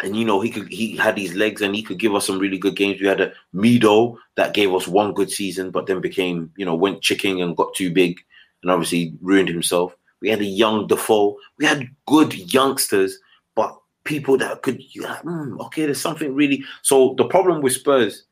[0.04, 2.38] and you know, he could he had these legs and he could give us some
[2.38, 3.00] really good games.
[3.00, 6.76] We had a Mido that gave us one good season, but then became, you know,
[6.76, 8.20] went chicken and got too big
[8.62, 9.96] and obviously ruined himself.
[10.22, 11.38] We had a young Defoe.
[11.58, 13.20] We had good youngsters
[13.56, 16.64] but people that could like, mm, okay, there's something really.
[16.84, 18.24] So the problem with Spurs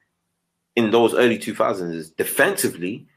[0.75, 3.07] in those early 2000s is defensively,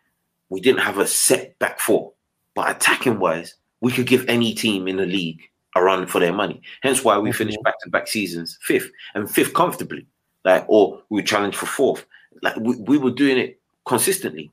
[0.48, 2.12] we didn't have a set back four,
[2.56, 5.42] but attacking wise, we could give any team in the league
[5.76, 6.62] a run for their money.
[6.82, 10.06] Hence why we finished back to back seasons fifth and fifth comfortably,
[10.44, 12.06] like or we challenged for fourth.
[12.42, 14.50] Like we, we were doing it consistently,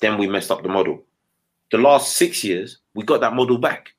[0.00, 1.02] then we messed up the model.
[1.70, 3.94] The last six years, we got that model back.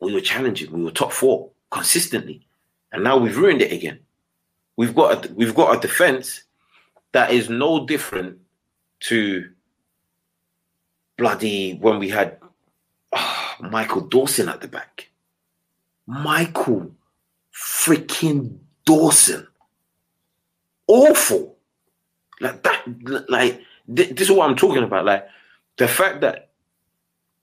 [0.00, 2.44] We were challenging, we were top four consistently,
[2.92, 4.00] and now we've ruined it again.
[4.76, 6.42] We've got a, we've got a defense
[7.12, 8.38] that is no different
[9.00, 9.48] to
[11.16, 12.38] bloody when we had
[13.12, 15.08] oh, Michael Dawson at the back.
[16.06, 16.90] Michael
[17.52, 19.46] freaking Dawson.
[20.86, 21.56] Awful.
[22.40, 22.84] Like that,
[23.28, 23.60] like
[23.94, 25.04] th- this is what I'm talking about.
[25.04, 25.26] Like
[25.76, 26.50] the fact that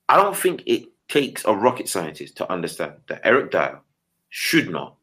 [0.08, 3.80] I don't think it takes a rocket scientist to understand that Eric Dier
[4.30, 4.96] should not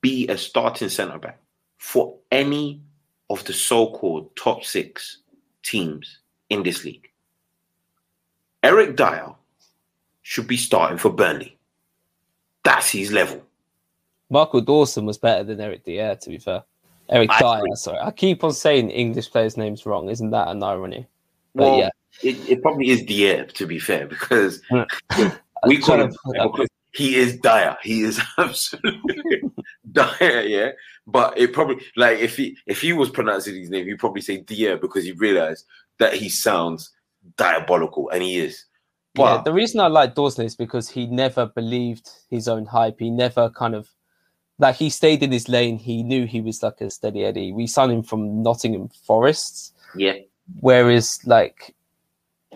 [0.00, 1.40] be a starting centre back
[1.78, 2.82] for any
[3.30, 5.18] of the so-called top six
[5.62, 6.18] teams
[6.50, 7.08] in this league.
[8.64, 9.26] Eric Dier
[10.22, 11.58] should be starting for Burnley.
[12.64, 13.42] That's his level.
[14.30, 16.62] Michael Dawson was better than Eric Dier, to be fair.
[17.10, 17.76] Eric I Dier, agree.
[17.76, 17.98] sorry.
[17.98, 20.08] I keep on saying English players' names wrong.
[20.08, 21.06] Isn't that an irony?
[21.54, 21.90] But Well, yeah,
[22.22, 24.62] it, it probably is Dier, to be fair, because
[25.66, 27.76] we call him to put that- because he is dire.
[27.82, 29.42] He is absolutely
[29.92, 30.70] dire, yeah.
[31.06, 34.38] But it probably like if he if he was pronouncing his name, he'd probably say
[34.38, 35.66] Dier because he realized
[35.98, 36.92] that he sounds
[37.36, 38.64] diabolical, and he is.
[39.36, 39.42] yeah.
[39.44, 42.96] The reason I like Dawson is because he never believed his own hype.
[42.98, 43.88] He never kind of
[44.58, 45.78] like he stayed in his lane.
[45.78, 47.52] He knew he was like a steady Eddie.
[47.52, 50.14] We signed him from Nottingham Forest, yeah,
[50.60, 51.74] whereas like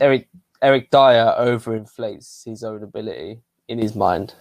[0.00, 0.28] Eric
[0.62, 4.34] Eric Dier overinflates his own ability in his mind.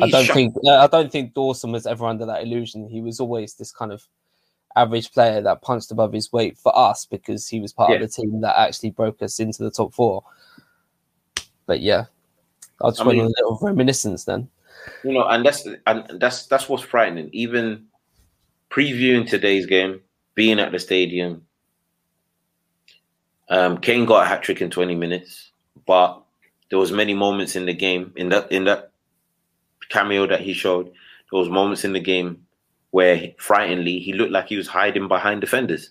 [0.00, 2.88] I don't think I don't think Dawson was ever under that illusion.
[2.88, 4.06] He was always this kind of
[4.78, 8.08] average player that punched above his weight for us because he was part of the
[8.08, 10.22] team that actually broke us into the top four.
[11.66, 12.04] But yeah,
[12.82, 14.48] I just I mean- a little reminiscence then.
[15.02, 17.30] you know, and that's and that's that's what's frightening.
[17.32, 17.86] Even
[18.70, 20.00] previewing today's game,
[20.34, 21.46] being at the stadium,
[23.50, 25.50] um, Kane got a hat trick in twenty minutes,
[25.86, 26.22] but
[26.70, 28.92] there was many moments in the game in that in that
[29.88, 30.86] cameo that he showed.
[30.86, 32.46] There was moments in the game
[32.90, 35.90] where, frighteningly, he looked like he was hiding behind defenders.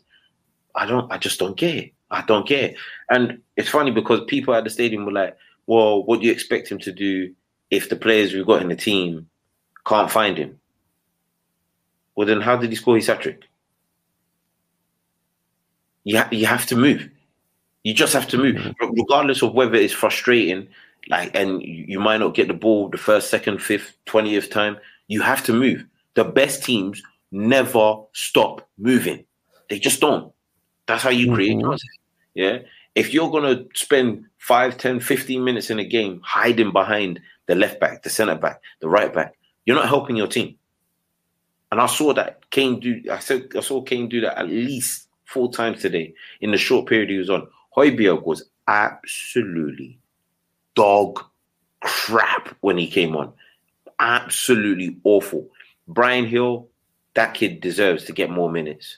[0.75, 1.93] I don't, I just don't get it.
[2.11, 2.75] I don't get it.
[3.09, 6.71] And it's funny because people at the stadium were like, "Well, what do you expect
[6.71, 7.33] him to do
[7.69, 9.29] if the players we've got in the team
[9.85, 10.59] can't find him?"
[12.15, 13.43] Well, then how did he score his hat trick?
[16.03, 17.09] You, ha- you have to move.
[17.83, 18.85] You just have to move, mm-hmm.
[18.85, 20.67] Re- regardless of whether it's frustrating,
[21.09, 24.77] like, and you you might not get the ball the first, second, fifth, twentieth time.
[25.07, 25.85] You have to move.
[26.17, 29.23] The best teams never stop moving.
[29.69, 30.33] They just don't.
[30.87, 31.61] That's how you create Mhm.
[31.61, 31.99] chances.
[32.33, 32.59] Yeah.
[32.95, 37.79] If you're gonna spend 5, 10, 15 minutes in a game hiding behind the left
[37.79, 40.55] back, the centre back, the right back, you're not helping your team.
[41.71, 43.03] And I saw that Kane do.
[43.11, 46.87] I said I saw Kane do that at least four times today in the short
[46.87, 47.47] period he was on.
[47.75, 49.99] Højbjerg was absolutely
[50.73, 51.23] dog
[51.81, 53.31] crap when he came on.
[53.99, 55.47] Absolutely awful.
[55.87, 56.67] Bryan Gil,
[57.15, 58.97] that kid deserves to get more minutes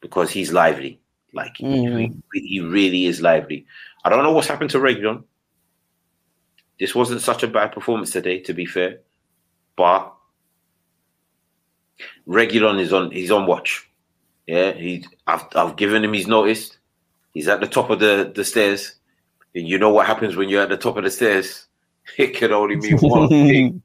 [0.00, 1.00] because he's lively.
[1.32, 2.22] Like he, Mm.
[2.32, 3.66] he really is lively.
[4.04, 5.24] I don't know what's happened to Reguilon.
[6.78, 9.00] This wasn't such a bad performance today, to be fair,
[9.76, 10.12] but
[12.26, 13.10] Reguilon is on.
[13.10, 13.88] He's on watch.
[14.46, 15.06] Yeah, he.
[15.26, 16.76] I've I've given him his notice.
[17.32, 18.94] He's at the top of the the stairs.
[19.54, 21.66] And you know what happens when you're at the top of the stairs?
[22.18, 23.82] It can only mean one thing.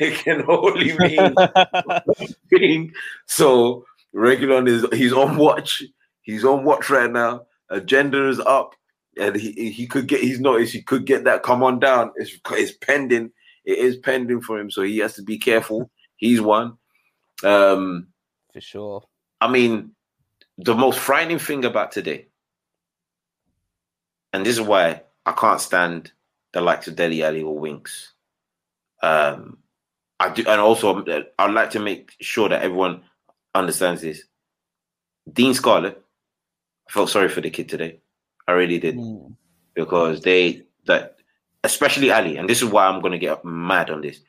[0.02, 1.34] It can only mean
[2.48, 2.92] thing.
[3.26, 3.84] So
[4.14, 5.82] Reguilon is he's on watch.
[6.22, 7.46] He's on watch right now.
[7.68, 8.74] Agenda is up,
[9.18, 10.72] and he he could get his notice.
[10.72, 11.42] He could get that.
[11.42, 12.12] Come on down.
[12.16, 13.30] It's it's pending.
[13.66, 15.90] It is pending for him, so he has to be careful.
[16.16, 16.78] He's one.
[17.44, 18.08] Um,
[18.54, 19.04] For sure.
[19.40, 19.92] I mean,
[20.56, 22.28] the most frightening thing about today,
[24.32, 26.12] and this is why I can't stand
[26.52, 28.14] the likes of Dele Alli or Winks.
[29.02, 29.58] Um,
[30.20, 31.02] I do, and also
[31.38, 33.00] I'd like to make sure that everyone
[33.54, 34.22] understands this.
[35.32, 36.00] Dane Scarlett,
[36.88, 37.98] I felt sorry for the kid today.
[38.46, 39.34] I really did Mm.
[39.74, 41.16] because they that
[41.64, 44.20] especially Alli, and this is why I'm gonna get mad on this.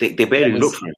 [0.00, 0.94] They they barely was- looked for him.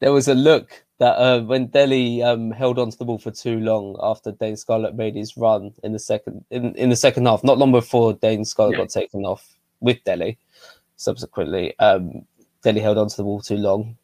[0.00, 3.58] There was a look that uh, when Dele um, held onto the ball for too
[3.60, 7.44] long after Dane Scarlett made his run in the second in, in the second half,
[7.44, 8.84] not long before Dane Scarlett Yeah.
[8.84, 10.36] got taken off with Dele.
[10.96, 12.24] Subsequently, um,
[12.64, 13.96] Dele held onto the ball too long.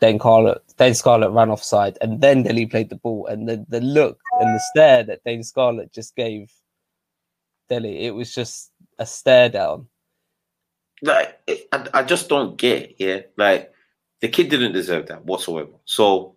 [0.00, 3.26] Then Scarlett, then Scarlett ran offside, and then Dele played the ball.
[3.26, 6.52] And the, the look and the stare that Dane Scarlett just gave
[7.68, 9.88] Dele, it was just a stare down.
[11.02, 11.38] like
[11.72, 13.72] I, I just don't get yeah like
[14.20, 16.36] the kid didn't deserve that whatsoever so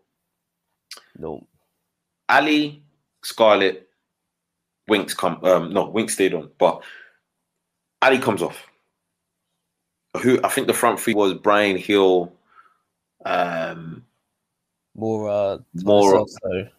[1.18, 1.48] No,
[2.30, 2.84] ali
[3.24, 3.90] scarlett
[4.88, 5.40] Winks come.
[5.44, 6.84] Um, no, Winks stayed on, but
[8.02, 8.68] Alli comes off.
[10.18, 12.34] Who I think the front three was Bryan Gil,
[13.26, 14.04] um,
[14.98, 16.70] Moura, uh, Moura- also.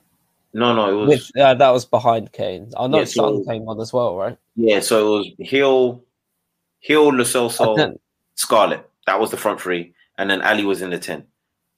[0.53, 2.70] no, no, it was With, yeah, that was behind Kane.
[2.76, 4.37] I know Yeah, so- Son came on as well, right?
[4.55, 4.80] yeah.
[4.80, 6.05] So it was Gil,
[6.87, 8.01] Gil, Lo I Celso, think-
[8.35, 8.89] Scarlett.
[9.07, 11.26] That was the front three, and then Alli was in the ten.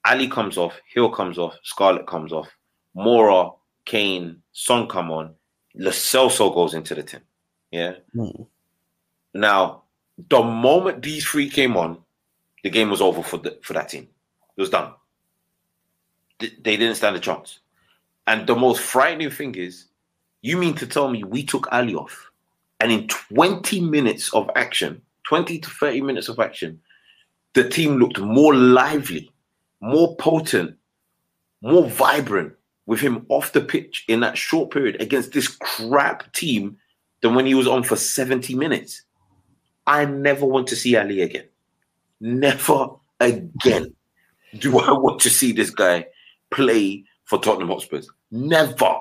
[0.04, 2.48] Alli comes off, Gil comes off, Scarlett comes off,
[2.96, 5.34] Moura, Kane, Son come on,
[5.76, 7.22] Lo Celso goes into the ten.
[7.70, 7.94] Yeah.
[8.12, 8.42] Hmm.
[9.32, 9.83] Now,
[10.30, 11.98] the moment these three came on,
[12.62, 14.08] the game was over for the, for that team.
[14.56, 14.92] It was done.
[16.40, 17.60] Th- They didn't stand a chance.
[18.26, 19.86] And the most frightening thing is,
[20.42, 22.30] you mean to tell me we took Alli off,
[22.80, 26.80] and in 20 minutes of action, 20 to 30 minutes of action,
[27.54, 29.32] the team looked more lively,
[29.80, 30.76] more potent,
[31.62, 32.54] more vibrant
[32.86, 36.78] with him off the pitch in that short period against this crap team
[37.22, 39.03] than when he was on for 70 minutes.
[39.86, 41.44] I never want to see Alli again.
[42.20, 43.94] Never again
[44.58, 46.06] do I want to see this guy
[46.50, 48.08] play for Tottenham Hotspurs.
[48.30, 48.94] Never.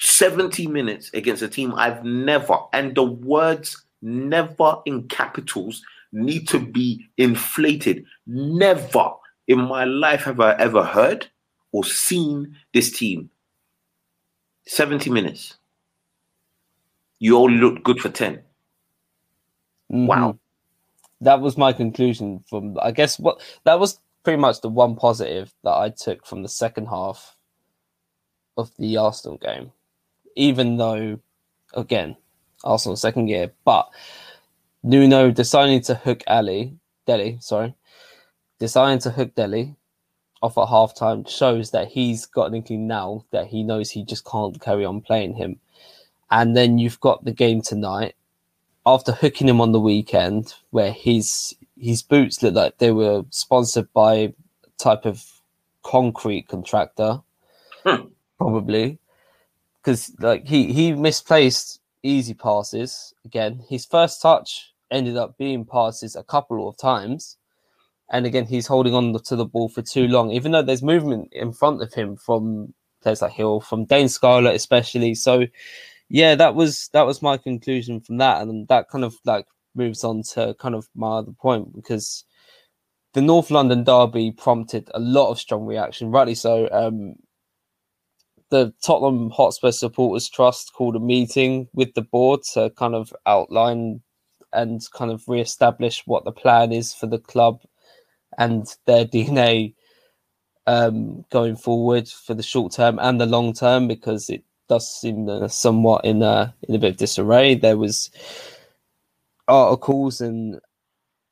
[0.00, 5.82] 70 minutes against a team I've never, and the words never in capitals
[6.12, 8.04] need to be inflated.
[8.26, 9.10] Never
[9.48, 11.26] in my life have I ever heard
[11.72, 13.30] or seen this team.
[14.66, 15.56] 70 minutes.
[17.18, 18.40] You all looked good for 10.
[19.90, 20.32] Wow.
[20.32, 20.38] Mhm.
[21.22, 25.54] That was my conclusion from I guess what that was pretty much the one positive
[25.64, 27.36] that I took from the second half
[28.56, 29.72] of the Arsenal game.
[30.36, 31.18] Even though
[31.74, 32.16] again,
[32.64, 33.88] Arsenal second year, but
[34.82, 36.76] Nuno deciding to hook Alli,
[37.06, 37.74] Dele, sorry,
[38.58, 39.76] deciding to hook Dele
[40.42, 44.04] off at half time shows that he's got an inkling now that he knows he
[44.04, 45.60] just can't carry on playing him.
[46.30, 48.14] And then you've got the game tonight
[48.86, 53.92] after hooking him on the weekend, where his his boots looked like they were sponsored
[53.92, 54.34] by a
[54.78, 55.24] type of
[55.82, 57.20] concrete contractor,
[57.84, 58.08] Hmm.
[58.38, 58.98] probably,
[59.82, 63.62] because like he he misplaced easy passes again.
[63.68, 67.36] His first touch ended up being passes a couple of times,
[68.10, 71.32] and again he's holding on to the ball for too long, even though there's movement
[71.32, 75.14] in front of him from players like Gil, from Dane Scarlett especially.
[75.14, 75.46] So
[76.08, 80.04] yeah, that was that was my conclusion from that, and that kind of like moves
[80.04, 82.24] on to kind of my other point because
[83.14, 86.68] the North London derby prompted a lot of strong reaction, rightly so.
[86.70, 87.16] Um,
[88.50, 94.00] the Tottenham Hotspur Supporters Trust called a meeting with the board to kind of outline
[94.52, 97.60] and kind of re-establish what the plan is for the club
[98.38, 99.74] and their DNA
[100.66, 105.28] um, going forward for the short term and the long term because it does seem
[105.28, 107.54] uh, somewhat in a in a bit of disarray.
[107.54, 108.10] There was
[109.46, 110.60] articles and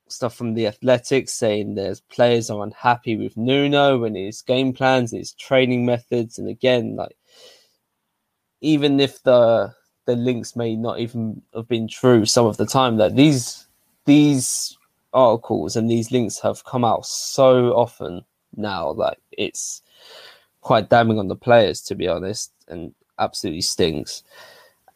[0.09, 5.11] stuff from the Athletics saying there's players are unhappy with Nuno and his game plans,
[5.11, 7.17] his training methods, and again, like
[8.61, 9.75] even if the
[10.07, 13.67] the links may not even have been true some of the time, that these
[14.05, 14.77] these
[15.13, 18.25] articles and these links have come out so often
[18.57, 19.83] now that it's
[20.61, 24.23] quite damning on the players to be honest and absolutely stings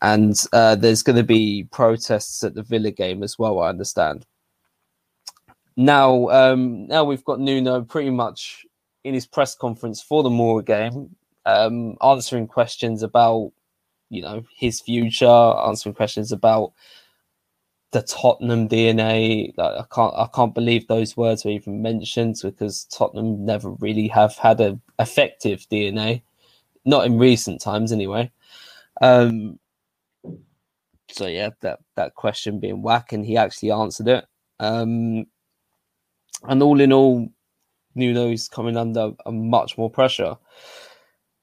[0.02, 3.60] and uh, there's going to be protests at the Villa game as well.
[3.60, 4.26] I understand.
[5.76, 8.64] Now, um, now we've got Nuno pretty much
[9.04, 11.14] in his press conference for the Mura game,
[11.46, 13.52] um, answering questions about,
[14.08, 16.72] you know, his future, answering questions about
[17.92, 19.52] the Tottenham DNA.
[19.56, 24.08] Like, I can't, I can't believe those words were even mentioned because Tottenham never really
[24.08, 26.22] have had an effective DNA,
[26.90, 28.30] not in recent times anyway.
[29.00, 29.58] Um,
[31.10, 34.26] so yeah, that that question being whack, and he actually answered it.
[34.58, 35.26] Um,
[36.44, 37.28] and all in all,
[37.94, 40.36] Nuno's coming under a much more pressure.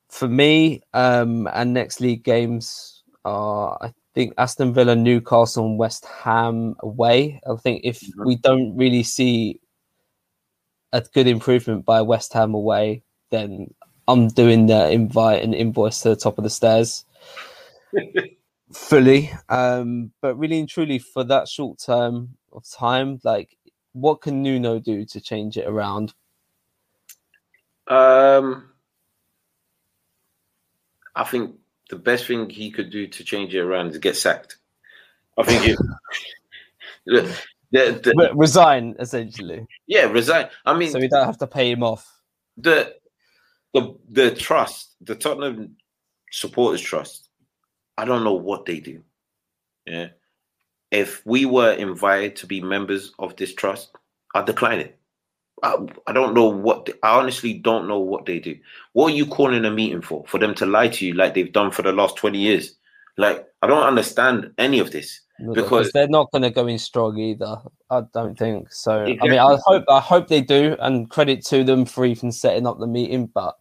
[0.10, 6.06] For me, um, and next league games are I think Aston Villa, Newcastle, and West
[6.06, 7.42] Ham away.
[7.50, 8.26] I think if Mhm.
[8.26, 9.60] we don't really see
[10.94, 13.74] a good improvement by West Ham away, then
[14.08, 17.06] I'm doing the invite and invoice to the top of the stairs
[18.74, 19.32] fully.
[19.50, 23.58] Um, but really and truly, for that short term of time, like
[23.94, 26.14] what can Nuno do to change it around?
[27.88, 28.70] Um,
[31.16, 31.56] I think
[31.90, 34.58] the best thing he could do to change it around is get sacked.
[35.38, 35.78] I think it,
[37.06, 37.22] the,
[37.72, 40.50] the, the, resign, essentially, yeah, resign.
[40.66, 42.20] I mean, so we don't have to pay him off.
[42.58, 42.96] the
[43.80, 45.76] the the trust, the Tottenham
[46.32, 47.30] supporters trust,
[47.98, 49.02] I don't know what they do.
[49.86, 50.10] Yeah.
[50.92, 53.92] If we were invited to be members of this trust,
[54.36, 54.98] I'd decline it.
[55.64, 55.76] I,
[56.06, 58.56] I don't know what they, I honestly don't know what they do.
[58.94, 60.24] What are you calling a meeting for?
[60.28, 62.76] For them to lie to you like they've done for the last 20 years?
[63.18, 65.22] Like I don't understand any of this
[65.54, 67.58] because they're not going to go in strong either.
[67.90, 69.04] I don't think so.
[69.04, 69.30] Exactly.
[69.30, 72.68] I mean, I hope I hope they do, and credit to them for even setting
[72.68, 73.28] up the meeting.
[73.28, 73.56] But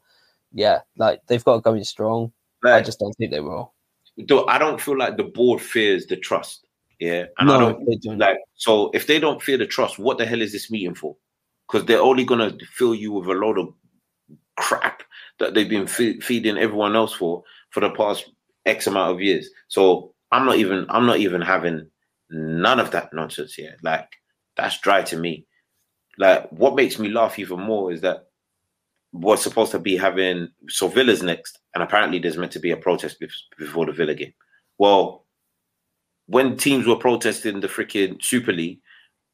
[0.57, 2.33] yeah, like they've got to go in strong.
[2.63, 3.75] Like, I just don't think they will.
[4.49, 6.67] I don't feel like the board fears the trust.
[6.99, 8.39] Yeah, and no, I don't, they don't like.
[8.55, 11.15] So if they don't fear the trust, what the hell is this meeting for?
[11.67, 13.75] Because they're only going to fill you with a load of
[14.57, 15.03] crap
[15.39, 18.25] that they've been feeding everyone else for for the past
[18.65, 19.51] X amount of years.
[19.69, 21.87] So I'm not even I'm not even having
[22.31, 23.77] none of that nonsense here.
[23.83, 24.09] Like
[24.57, 25.45] that's dry to me.
[26.17, 28.26] Like what makes me laugh even more is that
[29.21, 32.77] we're supposed to be having so Villa's next, and apparently there's meant to be a
[32.77, 33.23] protest
[33.59, 34.33] before the Villa game.
[34.79, 35.25] Well,
[36.27, 38.81] when teams were protesting the freaking Super League,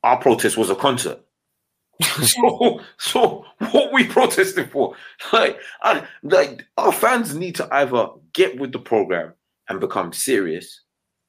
[0.02, 1.20] our protest was a concert.
[2.02, 4.94] so, so what we protesting for?
[5.32, 9.34] Like, I, like our fans need to either get with the program
[9.68, 10.80] and become serious,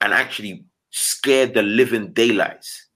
[0.01, 2.87] and actually scare the living daylights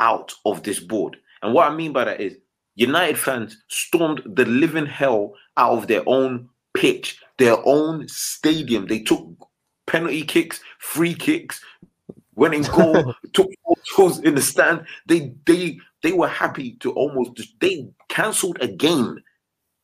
[0.00, 1.16] out of this board.
[1.42, 2.36] And what I mean by that is
[2.74, 8.86] United fans stormed the living hell out of their own pitch, their own stadium.
[8.86, 9.26] They took
[9.86, 11.60] penalty kicks, free kicks,
[12.34, 13.50] went in goal, took
[13.94, 14.86] photos in the stand.
[15.06, 19.22] They they they were happy to almost they cancelled a game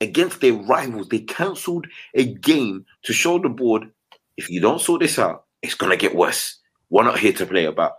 [0.01, 1.09] against their rivals.
[1.09, 3.91] They cancelled a game to show the board
[4.39, 6.59] if you don't sort this out, it's gonna get worse.
[6.89, 7.97] We're not here to play about.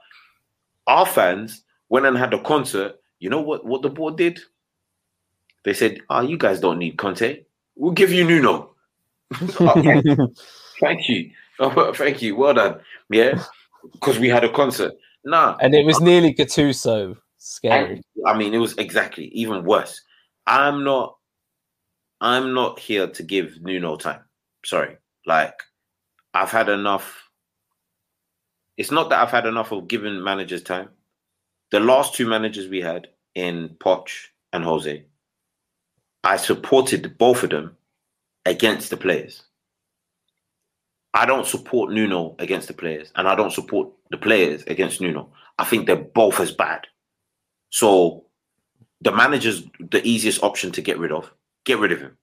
[0.87, 2.95] Our fans went and had a concert.
[3.19, 3.65] You know what?
[3.65, 4.39] What the board did?
[5.65, 7.43] They said, "Ah, oh, you guys don't need Conte.
[7.75, 8.75] We'll give you Nuno."
[9.61, 10.01] okay.
[10.79, 11.31] thank you.
[11.61, 12.37] Oh, thank you.
[12.37, 12.79] Well done.
[13.09, 13.43] Yeah,
[13.91, 14.93] because we had a concert.
[15.25, 17.17] Nah, and it was nearly Gattuso.
[17.37, 17.95] Scary.
[17.95, 20.01] And, I mean, it was exactly even worse.
[20.47, 21.17] I'm not.
[22.21, 24.21] I'm not here to give Nuno time.
[24.63, 24.95] Sorry.
[25.25, 25.61] Like,
[26.33, 27.29] I've had enough
[28.79, 30.87] it's not that I've had enough of giving managers time.
[31.71, 34.09] The last two managers we had in Poch
[34.53, 35.03] and Jose,
[36.23, 37.77] I supported both of them
[38.45, 39.43] against the players.
[41.13, 45.31] I don't support Nuno against the players, and I don't support the players against Nuno.
[45.57, 46.87] I think they're both as bad.
[47.69, 48.25] So
[49.01, 51.31] the manager's the easiest option to get rid of.
[51.65, 52.17] Get rid of him.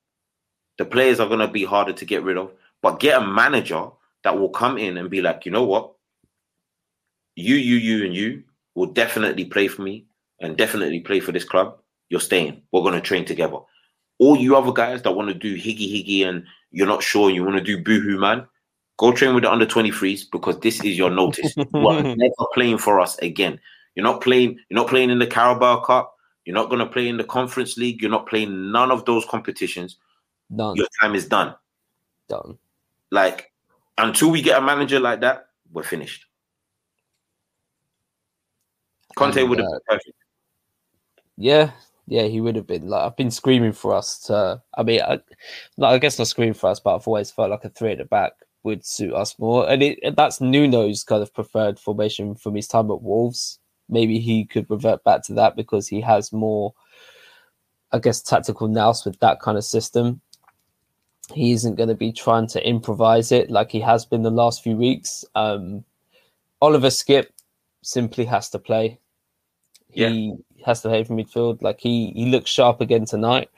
[0.79, 3.89] The players are going to be harder to get rid of, but get a manager
[4.25, 5.97] that will come in and be like, you know what?
[7.37, 8.43] you, you, you, and you
[8.75, 10.07] will definitely play for me
[10.41, 11.79] and definitely play for this club.
[12.09, 12.63] You're staying.
[12.73, 13.59] We're going to train together.
[14.19, 17.45] All you other guys that want to do higgy higgy and you're not sure you
[17.45, 18.47] want to do boohoo man,
[18.97, 21.55] go train with the under 23s because this is your notice.
[21.75, 23.61] you are never playing for us again.
[23.95, 24.59] You're not playing.
[24.69, 26.15] You're not playing in the Carabao Cup.
[26.45, 28.01] You're not going to play in the Conference League.
[28.01, 29.97] You're not playing none of those competitions.
[30.55, 30.77] Done.
[30.77, 31.55] Your time is done.
[32.29, 32.59] Done.
[33.11, 33.53] Like
[33.99, 36.27] until we get a manager like that, we're finished.
[39.17, 40.17] Conte would have uh, been perfect.
[41.39, 41.71] Yeah,
[42.07, 42.89] yeah, he would have been.
[42.89, 44.63] Like I've been screaming for us to.
[44.77, 45.21] I mean, I,
[45.83, 48.05] I guess not screaming for us, but I've always felt like a three at the
[48.05, 48.33] back
[48.63, 52.91] would suit us more, and it that's Nuno's kind of preferred formation from his time
[52.91, 53.59] at Wolves.
[53.89, 56.75] Maybe he could revert back to that because he has more,
[57.93, 60.21] I guess, tactical nous with that kind of system.
[61.33, 64.63] He isn't going to be trying to improvise it like he has been the last
[64.63, 65.25] few weeks.
[65.35, 65.85] Um,
[66.61, 67.27] Oliver Skipp
[67.83, 68.99] simply has to play.
[69.91, 70.35] He yeah.
[70.65, 71.63] Has to play from midfield.
[71.63, 73.51] Like he he looks sharp again tonight.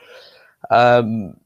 [0.71, 1.37] Um,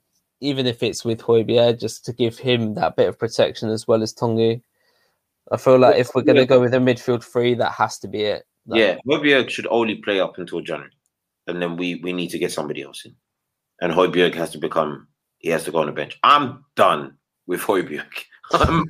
[0.41, 4.03] even if it's with Højbjerg, just to give him that bit of protection as well
[4.03, 4.61] as Tanguy.
[5.51, 8.09] I feel like if we're going to go with a midfield three, that has to
[8.09, 8.45] be it.
[8.67, 10.93] Like, yeah, Højbjerg should only play up until January,
[11.47, 13.15] and then we we need to get somebody else in.
[13.81, 16.19] And Højbjerg has to become he has to go on the bench.
[16.23, 18.25] I'm done with Højbjerg.
[18.53, 18.87] I'm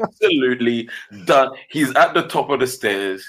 [0.00, 0.88] absolutely
[1.24, 1.52] done.
[1.68, 3.26] He's at the top of the stairs.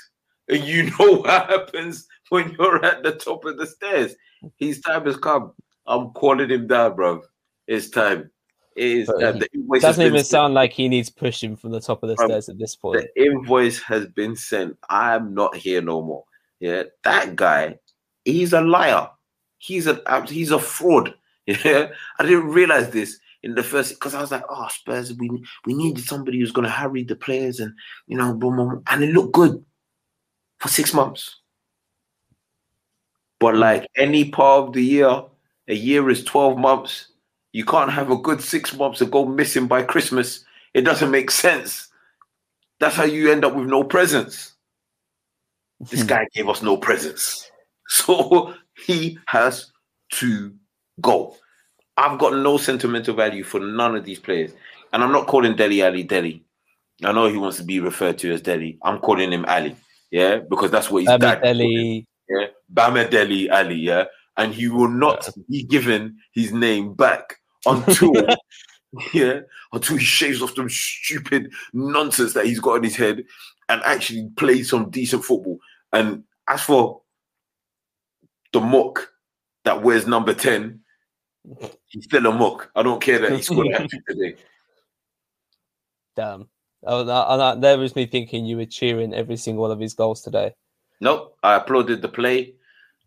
[0.48, 4.16] And you know what happens when you're at the top of the stairs.
[4.58, 5.54] His time has come.
[5.86, 7.22] I'm calling him down, bro.
[7.68, 8.30] It's time.
[8.76, 9.50] It is, the
[9.82, 12.58] doesn't even sound like he needs pushing from the top of the bro, stairs at
[12.58, 13.02] this point.
[13.02, 14.78] The invoice has been sent.
[14.90, 16.24] I'm not here no more.
[16.60, 17.78] Yeah, that guy,
[18.24, 19.10] he's a liar.
[19.58, 21.14] He's a um, he's a fraud.
[21.66, 25.30] Yeah, I didn't realize this in the first because I was like, oh Spurs, we
[25.66, 27.74] we needed somebody who's gonna harry the players and
[28.06, 29.66] you know, boom, boom, and it looked good
[30.60, 31.38] for six months.
[33.40, 33.62] But hmm.
[33.62, 35.24] like any part of the year,
[35.68, 37.08] a year is 12 months.
[37.52, 40.46] You can't have a good six months and go missing by Christmas.
[40.74, 41.88] It doesn't make sense.
[42.80, 44.54] That's how you end up with no presents.
[45.80, 47.46] This guy gave us no presents.
[47.92, 48.54] So
[48.86, 49.72] he has
[50.12, 50.54] to
[51.02, 51.36] go.
[51.98, 54.52] I've got no sentimental value for none of these players.
[54.94, 56.44] And I'm not calling Dele Alli Dele.
[57.04, 58.78] I know he wants to be referred to as Dele.
[58.84, 59.76] I'm calling him Alli.
[60.12, 62.06] Yeah, because that's what Bami dad.
[62.30, 63.76] Yeah, Bamidele Alli.
[63.76, 64.06] Yeah,
[64.38, 68.14] and he will not be given his name back until
[69.14, 69.42] yeah
[69.74, 73.24] until he shaves off some stupid nonsense that he's got in his head
[73.68, 75.60] and actually plays some decent football.
[75.94, 77.02] And as for
[78.52, 79.12] the muck
[79.66, 80.82] that wears number ten,
[81.88, 82.72] he's still a muck.
[82.76, 84.36] I don't care that he scored a today.
[86.16, 86.50] Damn.
[86.84, 89.94] Oh, that, that, there was me thinking you were cheering every single one of his
[89.94, 90.54] goals today.
[91.02, 92.56] Nope, I applauded the play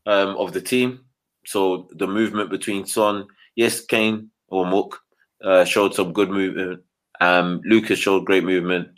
[0.07, 1.01] um, of the team.
[1.45, 3.27] So the movement between Son,
[3.57, 5.01] yes, Kane or Mook
[5.43, 6.83] uh, showed some good movement.
[7.21, 8.89] Um, Lucas showed great movement.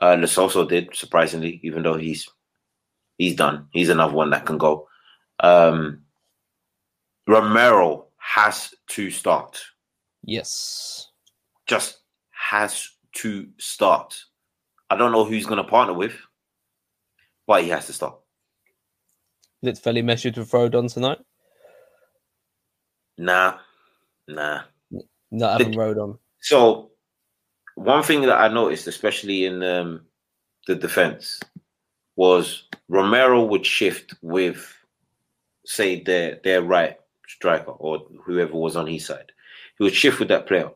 [0.00, 2.28] Uh, Lo Celso did surprisingly, even though he's
[3.18, 3.66] he's done.
[3.72, 4.88] He's another one that can go.
[5.40, 6.02] Um,
[7.26, 9.60] Romero has to start.
[10.24, 11.08] Yes.
[11.66, 11.98] Just
[12.30, 14.18] has to start.
[14.90, 16.14] I don't know who he's going to partner with,
[17.46, 18.18] but he has to start.
[19.62, 21.18] Let's fairly measured with Rodon tonight.
[23.16, 23.58] Nah,
[24.28, 24.62] nah.
[25.30, 26.18] Not having Rodon.
[26.40, 26.90] So,
[27.74, 30.02] one thing that I noticed, especially in um,
[30.66, 31.40] the defense,
[32.16, 34.74] was Romero would shift with,
[35.66, 36.96] say, their their right
[37.26, 39.32] striker or whoever was on his side.
[39.76, 40.70] He would shift with that player,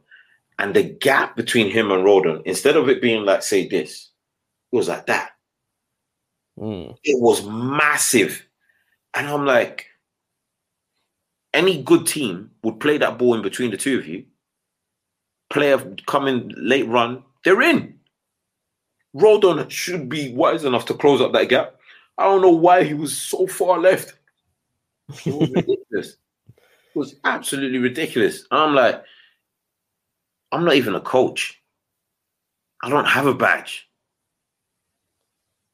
[0.59, 4.11] and the gap between him and Rodon, instead of it being like say this,
[4.73, 5.31] it was like that.
[6.59, 6.97] Mm.
[7.03, 8.45] It was massive,
[9.15, 9.87] and I'm like,
[11.55, 14.25] any good team would play that ball in between the two of you.
[15.51, 17.99] Player coming late run, they're in.
[19.15, 21.77] Rodon should be wise enough to close up that gap.
[22.17, 24.15] I don't know why he was so far left.
[25.27, 26.17] It was ridiculous.
[26.49, 28.47] It was absolutely ridiculous.
[28.51, 29.03] And I'm like,
[30.53, 31.61] I'm not even a coach.
[32.83, 33.89] I don't have a badge.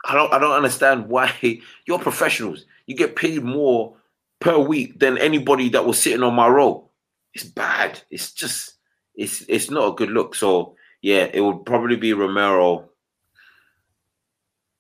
[0.05, 1.33] I don't I don't understand why
[1.87, 2.65] you're professionals.
[2.89, 3.97] You get paid more
[4.41, 6.89] per week than anybody that was sitting on my row.
[7.35, 8.01] It's bad.
[8.11, 8.77] It's just
[9.15, 10.35] it's it's not a good look.
[10.35, 12.89] So yeah, it would probably be Romero.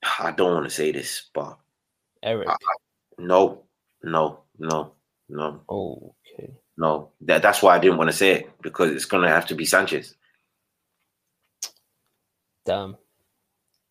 [0.21, 1.59] I don't want to say this, but
[2.23, 2.49] Eric.
[2.49, 2.57] I,
[3.19, 3.65] no,
[4.03, 4.93] no, no,
[5.29, 6.55] no, okay.
[6.79, 7.11] no.
[7.21, 9.67] That, that's why I didn't want to say it because it's gonna have to be
[9.67, 10.15] Sanchez.
[12.65, 12.97] Damn.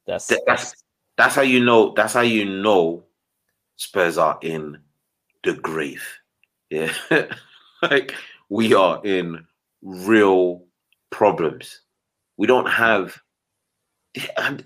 [0.08, 0.74] That's Th- that's
[1.18, 1.94] that's how you know.
[1.94, 3.04] That's how you know
[3.78, 4.78] Spurs are in
[5.44, 6.04] the grave.
[6.70, 6.92] Yeah,
[7.82, 8.14] like
[8.50, 9.46] we are in
[9.82, 10.66] real
[11.10, 11.82] problems.
[12.36, 13.18] We don't have.
[14.38, 14.66] And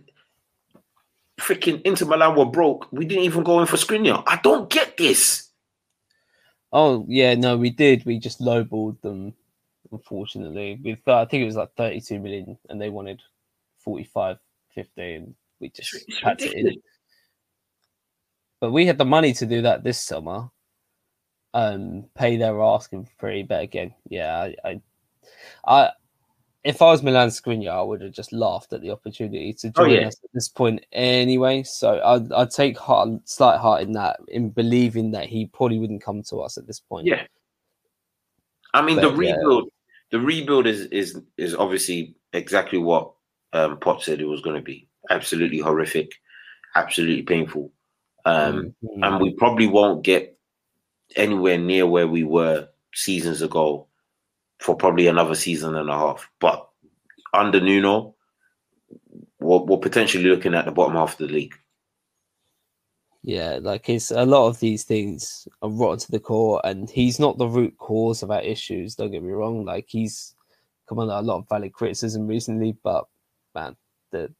[1.39, 2.87] freaking Inter Milan were broke.
[2.91, 4.23] We didn't even go in for Skriniar.
[4.25, 5.49] I don't get this.
[6.71, 8.05] Oh yeah, no, we did.
[8.05, 9.33] We just lowballed them,
[9.91, 10.79] unfortunately.
[10.81, 13.21] With uh, I think it was like 32 million, and they wanted
[13.79, 14.37] 45,
[14.73, 16.81] 50, and we just packed it in.
[18.61, 20.49] But we had the money to do that this summer.
[21.53, 24.81] Um, pay their asking fee, but again, yeah, I, I,
[25.65, 25.91] I
[26.63, 29.83] if I was Milan Skriniar, I would have just laughed at the opportunity to Oh,
[29.85, 30.07] join yeah.
[30.07, 31.63] us at this point anyway.
[31.63, 36.03] So I'd, I'd take heart, slight heart in that, in believing that he probably wouldn't
[36.03, 37.07] come to us at this point.
[37.07, 37.23] Yeah.
[38.73, 39.33] I mean, the But, yeah.
[39.35, 39.71] rebuild,
[40.11, 43.11] the rebuild is is is obviously exactly what
[43.53, 44.87] um, Poch said it was going to be.
[45.09, 46.13] Absolutely horrific,
[46.75, 47.71] absolutely painful,
[48.25, 49.03] um, Mhm.
[49.05, 50.37] and we probably won't get
[51.15, 53.87] anywhere near where we were seasons ago
[54.59, 56.29] for probably another season and a half.
[56.39, 56.67] But
[57.33, 58.15] under Nuno,
[59.39, 61.55] we're, we're potentially looking at the bottom half of the league.
[63.23, 67.19] Yeah, like it's a lot of these things are rotten to the core, and he's
[67.19, 68.95] not the root cause of our issues.
[68.95, 70.35] Don't get me wrong; like he's
[70.89, 73.05] come under a lot of valid criticism recently, but
[73.53, 73.75] man,
[74.11, 74.33] the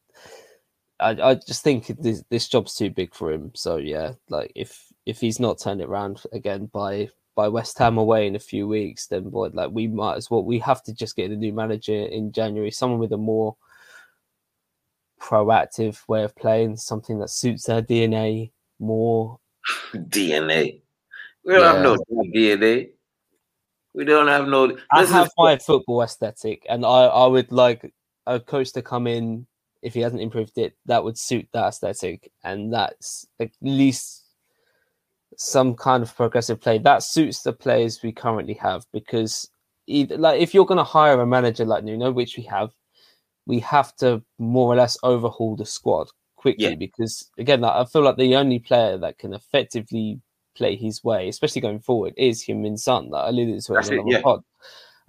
[1.02, 3.52] I, I just think this this job's too big for him.
[3.56, 7.98] So yeah, like if if he's not turned it around again by by West Ham
[7.98, 10.44] away in a few weeks, then boy, like we might as well.
[10.44, 13.56] We have to just get a new manager in January, someone with a more
[15.20, 19.40] proactive way of playing, something that suits their DNA more.
[19.96, 20.82] DNA.
[21.46, 21.98] We don't have no
[22.36, 22.90] DNA.
[23.94, 24.78] We don't have no.
[24.92, 27.94] I This is- have my football aesthetic, and I, I would like
[28.28, 29.48] a coach to come in
[29.82, 34.24] if he hasn't improved it that would suit that aesthetic, and that's at least
[35.38, 38.86] some kind of progressive play that suits the players we currently have.
[38.92, 39.50] Because
[39.88, 42.72] either like if you're going to hire a manager like Nuno, which we have,
[43.46, 46.76] we have to more or less overhaul the squad quickly Yeah.
[46.76, 50.20] because again, like, I feel like the only player that can effectively
[50.56, 53.10] play his way, especially going forward, is Min Son.
[53.12, 54.22] That I alluded to That's in it, another yeah.
[54.22, 54.44] pod.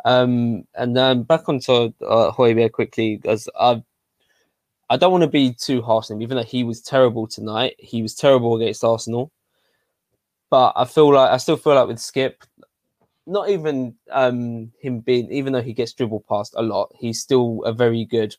[0.05, 3.83] Um, and then back onto uh, Højbjerg quickly, as I,
[4.93, 7.77] I don't want to be too harsh on him, even though he was terrible tonight.
[7.79, 9.33] He was terrible against Arsenal,
[10.51, 12.35] but I feel like I still feel like with Skipp,
[13.27, 17.63] not even um, him being, even though he gets dribbled past a lot, he's still
[17.65, 18.37] a very good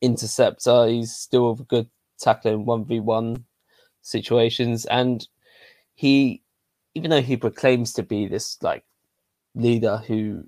[0.00, 0.86] interceptor.
[0.86, 3.44] He's still a good tackler in one v one
[4.00, 5.28] situations, and
[5.94, 6.42] he,
[6.94, 8.84] even though he proclaims to be this like
[9.54, 10.44] leader who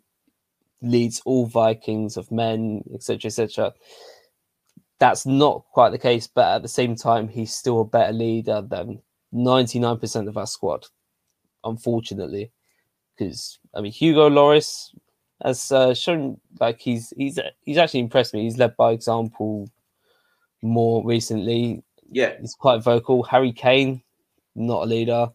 [0.81, 3.75] leads all Vikings of men, etc., etc.
[5.01, 8.61] That's not quite the case, but at the same time, he's still a better leader
[8.63, 9.01] than
[9.35, 10.87] 99% of our squad,
[11.65, 12.53] unfortunately.
[13.17, 14.95] Because I mean, Hugo Loris
[15.43, 18.43] has uh, shown like he's he's he's actually impressed me.
[18.43, 19.71] He's led by example
[20.63, 21.83] more recently.
[22.11, 23.23] Yeah, He's quite vocal.
[23.23, 24.03] Harry Kane,
[24.55, 25.29] not a leader.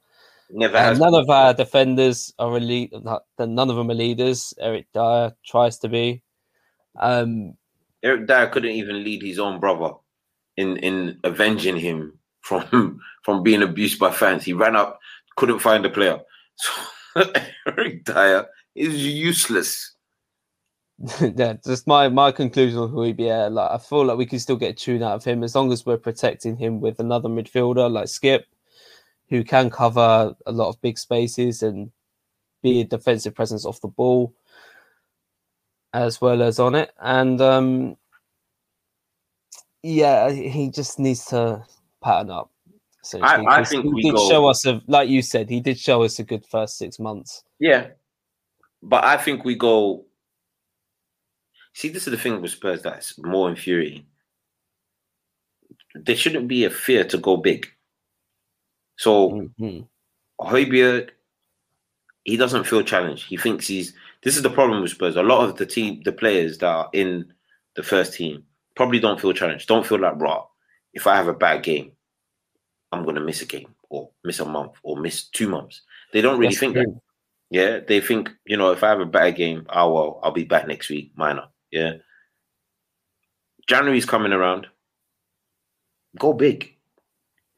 [0.51, 2.93] never none of our defenders are elite.
[3.39, 4.53] None of them are leaders.
[4.59, 6.21] Eric Dier tries to be.
[6.99, 7.55] Um,
[8.05, 9.93] Eric Dier couldn't even lead his own brother
[10.57, 14.45] in in avenging him from from being abused by fans.
[14.45, 14.99] He ran up,
[15.35, 16.19] couldn't find a player.
[16.55, 16.71] So
[17.67, 18.45] Eric Dier
[18.75, 19.95] is useless.
[21.21, 23.51] yeah, just my my conclusion on Højbjerg.
[23.51, 25.73] Like, I feel like we can still get a tune out of him as long
[25.73, 28.43] as we're protecting him with another midfielder like Skipp,
[29.29, 31.91] who can cover a lot of big spaces and
[32.61, 34.33] be a defensive presence off the ball,
[35.95, 36.91] as well as on it.
[36.99, 37.95] And um,
[39.81, 41.63] yeah, he just needs to
[42.03, 42.51] pattern up.
[43.03, 45.79] essentially, I 'cause think he did go- show us a like you said, he did
[45.79, 47.43] show us a good first six months.
[47.59, 47.91] Yeah,
[48.81, 50.05] but I think we go.
[51.73, 54.05] See, this is the thing with Spurs that's more infuriating.
[55.93, 57.67] There shouldn't be a fear to go big.
[58.97, 59.87] So Mhm.
[60.41, 61.11] Højbjerg,
[62.25, 63.25] he doesn't feel challenged.
[63.27, 63.93] He thinks he's.
[64.23, 65.15] This is the problem with Spurs.
[65.15, 67.31] A lot of the team, the players that are in
[67.75, 68.43] the first team,
[68.75, 69.67] probably don't feel challenged.
[69.67, 70.45] Don't feel like raw.
[70.93, 71.91] If I have a bad game,
[72.91, 75.81] I'm gonna miss a game or miss a month or miss two months.
[76.11, 76.99] They don't really That's think that.
[77.51, 80.45] Yeah, they think you know if I have a bad game, oh well, I'll be
[80.45, 81.11] back next week.
[81.15, 81.47] Minor.
[81.71, 81.93] Yeah.
[83.67, 84.67] January's coming around.
[86.17, 86.75] Go big.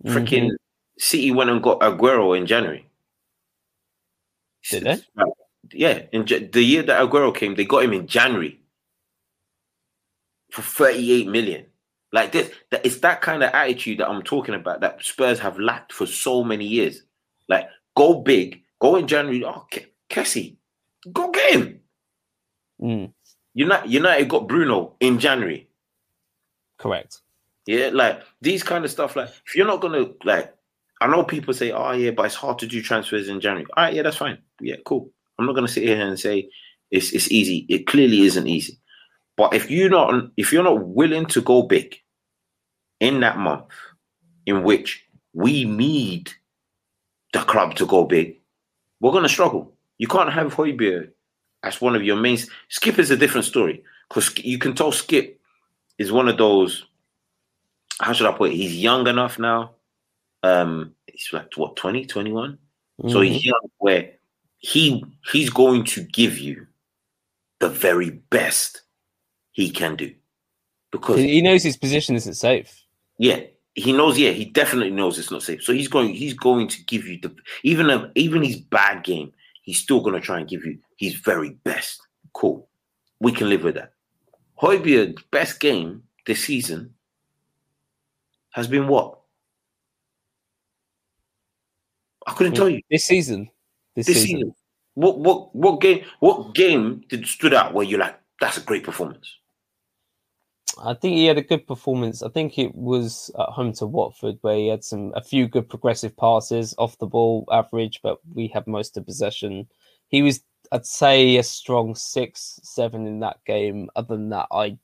[0.04, 0.18] Mm-hmm.
[0.18, 0.52] Freaking
[0.98, 2.87] City went and got Aguero in January.
[4.70, 4.98] Did they?
[5.72, 8.60] Yeah, in the year that Aguero came, they got him in January
[10.52, 11.66] for 38 million.
[12.14, 15.60] Like this, that it's that kind of attitude that I'm talking about that Spurs have
[15.60, 17.04] lacked for so many years.
[17.50, 19.44] Like, go big, go in January.
[19.44, 20.56] Oh, Ke- Kessie,
[21.12, 21.80] go get him.
[22.82, 23.14] Mm,
[23.54, 25.68] United, United got Bruno in January.
[26.78, 27.20] correct.
[27.66, 29.18] Yeah, like these kind of stuff.
[29.18, 30.56] Like, if you're not gonna like,
[31.02, 33.66] I know people say, "Oh yeah," but it's hard to do transfers in January.
[33.76, 34.38] All right, yeah, that's fine.
[34.60, 35.12] Yeah, cool.
[35.38, 36.50] I'm not gonna sit here and say
[36.92, 37.66] it's it's easy.
[37.70, 38.80] It clearly isn't easy.
[39.36, 41.96] But if you're not if you're not willing to go big
[43.00, 43.66] in that month,
[44.46, 46.32] in which we need
[47.34, 48.40] the club to go big,
[49.00, 49.74] we're gonna struggle.
[50.00, 51.12] You can't have Højbjerg
[51.64, 52.38] as one of your main.
[52.70, 55.36] Skipp is a different story because you can tell Skipp
[55.98, 56.86] is one of those
[58.00, 58.56] how should I put it?
[58.56, 59.72] He's young enough now.
[60.44, 62.58] Um, he's like what 20, 21?
[63.08, 63.26] So Mhm.
[63.28, 64.17] he's young where
[64.60, 66.68] he he's going to give you
[67.60, 68.82] the very best
[69.52, 70.14] he can do.
[70.92, 72.84] Because he knows his position isn't safe.
[73.18, 73.42] yeah,
[73.76, 75.62] he knows, yeah, he definitely knows it's not safe.
[75.62, 79.32] So he's going he's going to give you the even a, even his bad game,
[79.62, 82.02] he's still gonna try and give you his very best.
[82.34, 82.68] Cool.
[83.20, 83.94] We can live with that.
[84.62, 86.94] Højbjerg's best game this season
[88.52, 89.20] has been what?
[92.26, 92.82] I couldn't tell you.
[92.90, 93.50] This season.
[93.98, 94.38] This, This season.
[94.38, 94.56] season.
[94.94, 98.84] What what what game what game did stood out where you're like, that's a great
[98.84, 99.36] performance?
[100.84, 102.22] I think he had a good performance.
[102.22, 105.68] I think it was at home to Watford where he had some a few good
[105.68, 109.68] progressive passes off the ball, average, but we had most of possession.
[110.10, 110.42] He was,
[110.72, 113.90] I'd say, a strong six, seven in that game.
[113.96, 114.78] Other than that, I,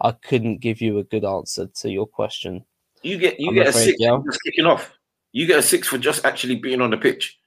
[0.00, 2.64] I couldn't give you a good answer to your question.
[3.02, 4.16] You get you I'm get a six yeah.
[4.16, 4.92] for just kicking off.
[5.32, 7.39] You get a six for just actually being on the pitch.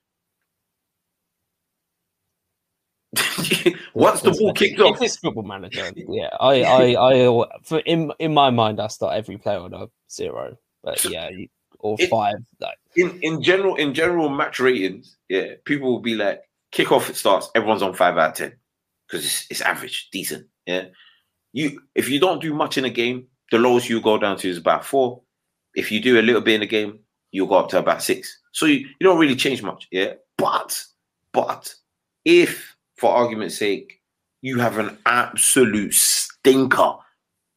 [3.94, 8.34] Once the ball kicked off, it's football manager, yeah, I, I, I, for in in
[8.34, 11.30] my mind, I start every player on a zero, but yeah,
[11.80, 12.36] or It- five.
[12.60, 16.42] Like, in, in general, in general match ratings, yeah, people will be like,
[16.72, 18.54] kick off it starts, everyone's on five out of ten.
[19.08, 20.48] Because it's, it's average, decent.
[20.66, 20.86] Yeah.
[21.52, 24.50] You if you don't do much in a game, the lowest you go down to
[24.50, 25.22] is about four.
[25.76, 27.00] If you do a little bit in a game,
[27.32, 28.40] you'll go up to about six.
[28.54, 30.14] So you, you don't really change much, yeah.
[30.38, 30.84] But
[31.32, 31.74] but
[32.26, 32.73] if,
[33.04, 34.00] for argument's sake,
[34.42, 36.94] you have an absolute stinker,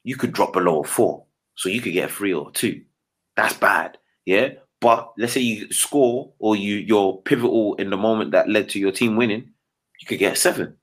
[0.02, 1.24] you could drop below a four.
[1.54, 2.82] So you could get a three or two.
[3.36, 3.96] That's bad.
[4.24, 4.54] Yeah.
[4.80, 8.80] But let's say you score or you you're pivotal in the moment that led to
[8.80, 9.48] your team winning,
[10.00, 10.76] you could get a seven.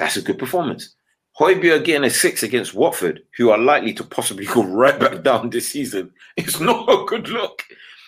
[0.00, 0.96] That's a good performance.
[1.38, 5.50] Højbjerg getting a six against Watford, who are likely to possibly go right back down
[5.50, 7.62] this season, it's not a good look.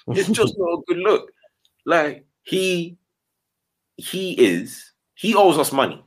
[0.09, 1.31] It's just not a good look.
[1.87, 2.99] Like he
[3.97, 6.05] he is he owes us money.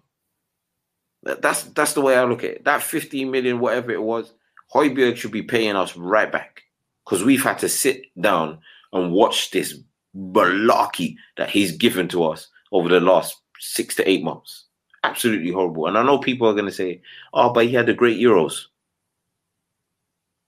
[1.24, 2.66] That's that's the way I look at it.
[2.66, 4.34] That 15 million, whatever it was,
[4.74, 6.64] Højbjerg should be paying us right back
[7.06, 8.60] because we've had to sit down
[8.94, 9.80] and watch this
[10.16, 14.66] malarkey that he's given to us over the last six to eight months.
[15.04, 15.88] Absolutely horrible.
[15.88, 17.02] And I know people are going to say,
[17.34, 18.66] "Oh, but he had the great Euros."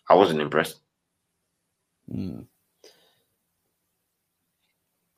[0.10, 0.80] I wasn't impressed.
[2.12, 2.45] Mm.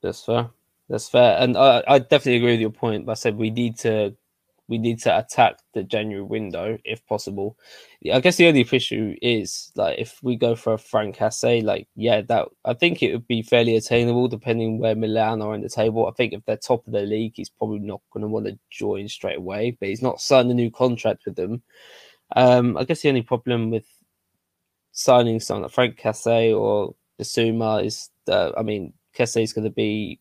[0.02, 0.50] That's fair.
[0.92, 3.08] That's fair, and I, I definitely agree with your point.
[3.08, 4.14] I said we need to
[4.68, 7.58] we need to attack the January window if possible.
[8.12, 11.88] I guess the only issue is like if we go for a Franck Kessie, like
[11.96, 15.70] yeah, that I think it would be fairly attainable depending where Milan are in the
[15.70, 16.06] table.
[16.06, 18.58] I think if they're top of the league, he's probably not going to want to
[18.68, 19.74] join straight away.
[19.80, 21.62] But he's not signed a new contract with them.
[22.36, 23.86] Um, I guess the only problem with
[24.92, 29.70] signing someone like Franck Kessie or Bissouma is that I mean Kessie is going to
[29.70, 30.20] be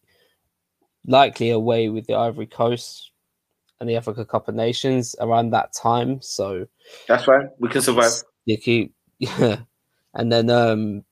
[1.06, 3.12] likely away with the Ivory Coast
[3.80, 6.22] and the Africa Cup of Nations around that time.
[6.22, 6.68] So
[7.08, 7.47] that's right.
[7.60, 8.12] We can survive.
[8.47, 9.58] Keep, yeah.
[10.14, 11.04] And then um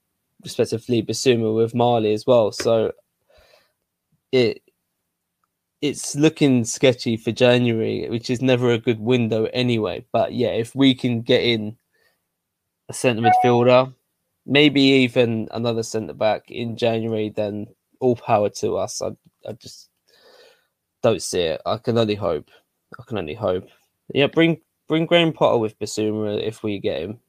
[0.43, 2.51] respectively Bissouma with Mali as well.
[2.51, 2.93] So
[4.31, 4.61] it
[5.81, 10.05] it's looking sketchy for January, which is never a good window anyway.
[10.11, 11.77] But yeah, if we can get in
[12.89, 13.93] a centre midfielder,
[14.45, 17.67] maybe even another centre back in January, then
[18.01, 19.01] all power to us.
[19.01, 19.11] I,
[19.47, 19.89] I just
[21.01, 21.61] don't see it.
[21.65, 22.49] I can only hope.
[22.99, 23.67] I can only hope.
[24.13, 27.19] Yeah, bring bring Graham Potter with Bissouma if we get him.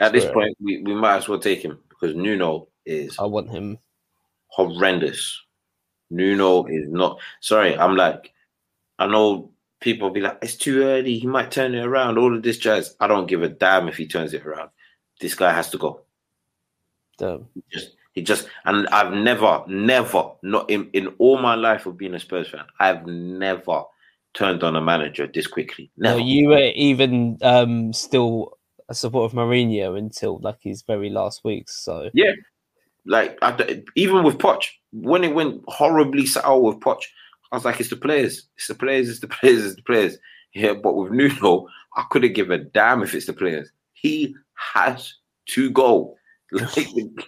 [0.00, 3.16] At this point, we, we might as well take him because Nuno is.
[3.18, 3.78] I want him.
[4.48, 5.40] Horrendous.
[6.10, 7.20] Nuno is not.
[7.40, 8.32] Sorry, I'm like,
[8.98, 9.50] I know
[9.80, 11.18] people be like, it's too early.
[11.18, 12.18] He might turn it around.
[12.18, 12.96] All of this jazz.
[13.00, 14.70] I don't give a damn if he turns it around.
[15.20, 16.02] This guy has to go.
[17.18, 17.46] Damn.
[17.70, 22.14] Just, he just, and I've never, never, not in, in all my life of being
[22.14, 23.84] a Spurs fan, I've never
[24.34, 25.90] turned on a manager this quickly.
[25.96, 28.58] No, you were even um, still
[28.88, 31.82] a support of Mourinho until like his very last weeks.
[31.82, 32.32] So yeah,
[33.06, 37.02] like I, even with Poch, when it went horribly sour with Poch,
[37.50, 40.18] I was like, it's the players, it's the players, it's the players, it's the players.
[40.54, 43.70] Yeah, but with Nuno, I couldn't give a damn if it's the players.
[43.94, 44.34] He
[44.74, 45.14] has
[45.48, 46.16] to go.
[46.54, 46.76] Like,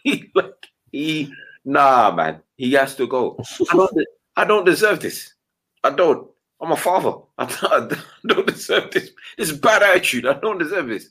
[0.35, 0.53] like
[0.95, 1.35] he,
[1.65, 3.37] nah, man, he has to go.
[3.73, 5.35] I don't, I don't deserve this.
[5.83, 6.29] I don't.
[6.61, 7.15] I'm a father.
[7.39, 7.91] I
[8.27, 9.11] don't deserve this.
[9.37, 10.25] This bad attitude.
[10.25, 11.09] I don't deserve this.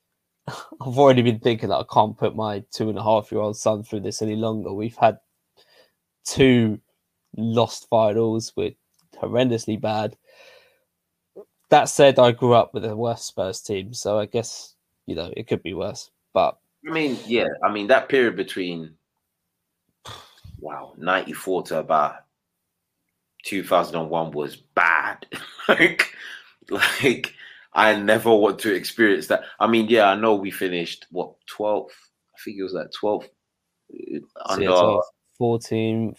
[0.48, 3.56] I've already been thinking that I can't put my two and a half year old
[3.56, 4.72] son through this any longer.
[4.72, 5.18] We've had
[6.26, 6.78] two
[7.38, 8.74] lost finals with
[9.16, 10.16] horrendously bad.
[11.70, 14.74] That said, I grew up with a worse Spurs team, so I guess
[15.06, 16.10] you know it could be worse.
[16.34, 18.94] But I mean, yeah, I mean that period between
[20.58, 22.26] wow ninety four to about
[23.46, 25.24] 2001 was bad.
[25.68, 26.12] like,
[26.68, 27.32] like
[27.72, 29.44] I never want to experience that.
[29.58, 31.90] I mean, yeah, I know we finished what 12th.
[32.34, 33.28] I think it was like 12th
[34.44, 34.98] under yeah,
[35.40, 36.18] 14th,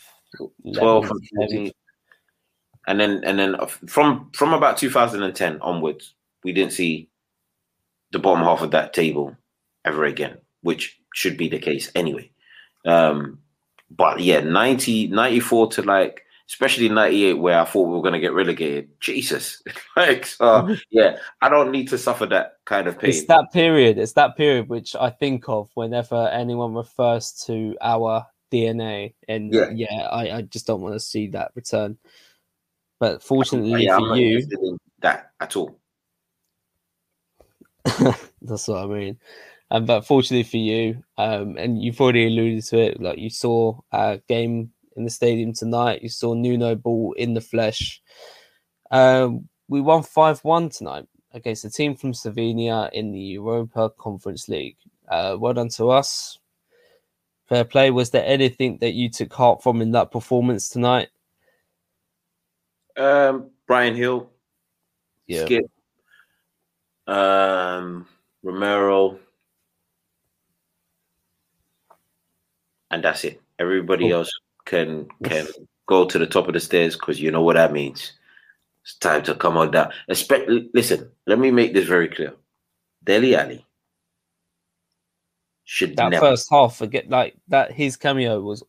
[0.65, 1.71] 12th, 14th.
[2.87, 3.55] And then and then
[3.87, 6.13] from from about 2010 onwards,
[6.45, 7.09] we didn't see
[8.11, 9.35] the bottom half of that table
[9.83, 12.31] ever again, which should be the case anyway.
[12.85, 13.39] Um,
[13.89, 18.19] but yeah, 90, 94 to like especially 98 where I thought we were going to
[18.19, 18.89] get relegated.
[18.99, 19.61] Jesus.
[19.97, 23.09] like, so, yeah, I don't need to suffer that kind of pain.
[23.09, 23.97] It's that period.
[23.97, 29.13] It's that period which I think of whenever anyone refers to our DNA.
[29.27, 31.97] And yeah, yeah I, I just don't want to see that return.
[32.99, 34.47] But fortunately yeah, for you,
[35.01, 35.79] that at all.
[38.41, 39.19] That's what I mean.
[39.69, 43.79] Um, but fortunately for you, um, and you've already alluded to it, like you saw
[43.91, 46.01] a game in the stadium tonight.
[46.01, 48.01] You saw Nuno Ball in the flesh.
[48.91, 54.47] Um, we won 5 1 tonight against a team from Slovenia in the Europa Conference
[54.47, 54.77] League.
[55.07, 56.39] Uh, well done to us.
[57.47, 57.91] Fair play.
[57.91, 61.09] Was there anything that you took heart from in that performance tonight?
[62.97, 64.29] Um, Bryan Gil,
[65.27, 65.45] yeah.
[65.45, 65.69] Skipp.
[67.07, 68.07] Um,
[68.43, 69.19] Romero,
[72.91, 73.41] and that's it.
[73.59, 74.31] Everybody else
[74.65, 75.47] can can
[75.87, 78.13] go to the top of the stairs because you know what that means.
[78.83, 79.91] It's time to come on down.
[80.07, 82.33] Especially, listen, let me make this very clear.
[83.03, 83.65] Dele Ali
[85.63, 86.27] should that never.
[86.27, 87.71] first half, forget like that.
[87.71, 88.63] His cameo was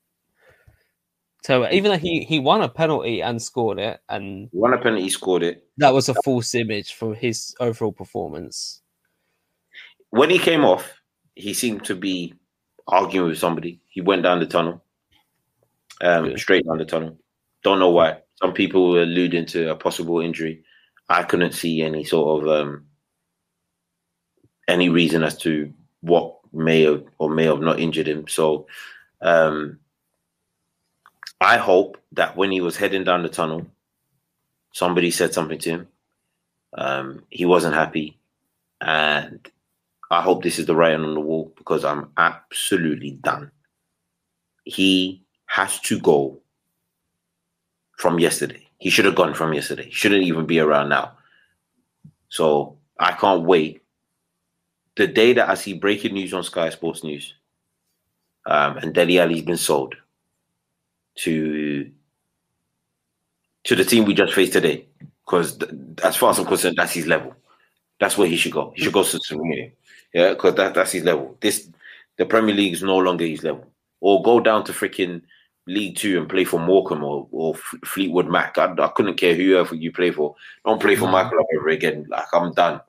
[1.44, 5.08] so even though he he won a penalty and scored it, and Won a penalty,
[5.08, 5.64] scored it.
[5.78, 8.82] that was a false image for his overall performance.
[10.10, 11.00] When he came off,
[11.34, 12.34] he seemed to be
[12.88, 13.80] arguing with somebody.
[13.88, 14.82] He went down the tunnel,
[16.00, 16.40] um, Good.
[16.40, 17.18] straight down the tunnel.
[17.62, 18.18] Don't know why.
[18.36, 20.64] Some people were alluding to a possible injury.
[21.08, 22.86] I couldn't see any sort of um,
[24.68, 28.28] any reason as to what may have or may have not injured him.
[28.28, 28.66] So
[29.20, 29.78] um,
[31.40, 33.66] I hope that when he was heading down the tunnel,
[34.72, 35.88] somebody said something to him.
[36.74, 38.18] Um, he wasn't happy,
[38.80, 39.40] and
[40.10, 43.50] I hope this is the writing on the wall because I'm absolutely done.
[44.64, 46.40] He has to go
[47.96, 48.66] from yesterday.
[48.78, 49.84] He should have gone from yesterday.
[49.84, 51.12] He shouldn't even be around now.
[52.28, 53.82] So I can't wait.
[54.96, 57.34] The day that I see breaking news on Sky Sports News,
[58.46, 59.94] um, and Dele Alli's been sold
[61.16, 61.90] to
[63.64, 64.86] to the team we just faced today,
[65.24, 65.58] because
[66.02, 67.34] as far as I'm concerned, that's his level.
[68.00, 68.72] That's where he should go.
[68.74, 69.72] He should go to Slovenia.
[70.14, 71.36] Yeah, because that, that's his level.
[71.40, 71.68] This
[72.16, 73.66] the Premier League is no longer his level.
[74.00, 75.22] Or go down to freaking
[75.66, 77.54] League Two and play for Morecambe or, or
[77.84, 78.56] Fleetwood Mac.
[78.58, 80.34] I, I couldn't care whoever you play for.
[80.64, 81.12] Don't play for No.
[81.12, 81.58] Michael mm.
[81.58, 82.06] ever again.
[82.08, 82.80] Like I'm done.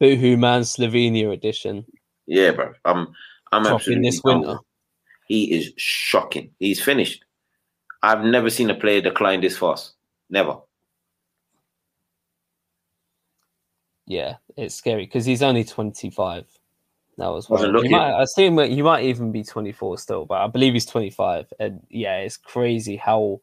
[0.00, 1.84] Boohoo Man Slovenia edition
[2.26, 2.72] Yeah, bro.
[2.84, 3.14] I'm
[3.52, 4.40] I'm dropping absolutely this done.
[4.40, 4.58] winter.
[5.28, 6.50] He is shocking.
[6.58, 7.24] He's finished.
[8.02, 9.92] I've never seen a player decline this fast.
[10.28, 10.56] Never.
[14.06, 16.46] Yeah, it's scary because he's only twenty five.
[17.18, 17.58] That was well.
[17.58, 17.90] Wasn't looking.
[17.90, 18.58] might, I see him.
[18.58, 21.52] He might even be twenty four still, but I believe he's twenty five.
[21.60, 23.40] And yeah, it's crazy how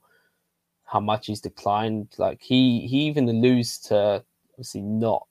[0.86, 2.16] how much he's declined.
[2.18, 5.26] Like he he even alludes to obviously not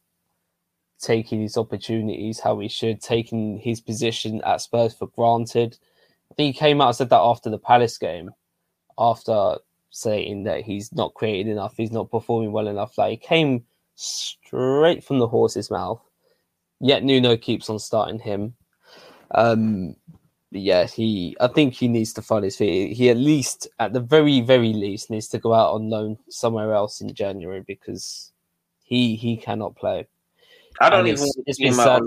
[1.01, 5.77] taking his opportunities how he should, taking his position at Spurs for granted.
[6.31, 8.31] I think he came out and said that after the Palace game,
[8.99, 9.57] after
[9.91, 12.99] saying that he's not creating enough, he's not performing well enough.
[12.99, 13.65] Like he came
[13.95, 16.03] straight from the horse's mouth.
[16.81, 18.55] Yet Nuno keeps on starting him.
[19.33, 19.97] Um,
[20.51, 21.37] yeah, he.
[21.41, 22.97] I think he needs to find his feet.
[22.97, 26.73] He at least, at the very, very least, needs to go out on loan somewhere
[26.73, 28.33] else in January because
[28.85, 30.07] he he cannot play.
[30.81, 32.03] I don't And even it's, been him sad.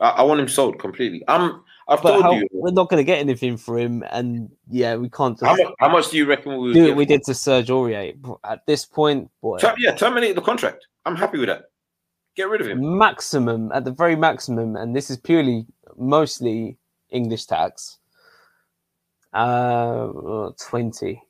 [0.00, 1.22] I, I want him sold completely.
[1.28, 4.50] I'm I've But told how, you we're not going to get anything for him, and
[4.70, 7.04] yeah, we can't how much, how much do you reckon we would do what we
[7.04, 8.16] did to Serge Aurier.
[8.42, 10.86] At this point, boy, Ter- yeah, terminate the contract.
[11.04, 11.64] I'm happy with that.
[12.36, 12.98] Get rid of him.
[12.98, 15.66] maximum at the very maximum, and this is purely
[15.96, 16.76] mostly
[17.10, 17.98] English tax.
[19.32, 21.22] Uh, twenty,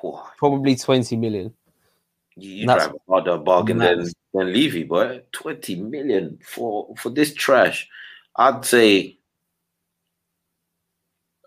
[0.00, 1.52] Whew, probably twenty million.
[2.36, 5.20] You, drive a harder bargain than than Levy, boy.
[5.32, 7.88] Twenty million for for this trash.
[8.36, 9.18] I'd say.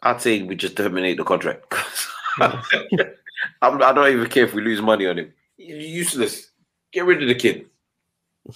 [0.03, 1.73] I'd say we just terminate the contract.
[2.39, 5.33] I'm, I don't even care if we lose money on him.
[5.57, 6.51] He's useless.
[6.91, 7.65] Get rid of the kid.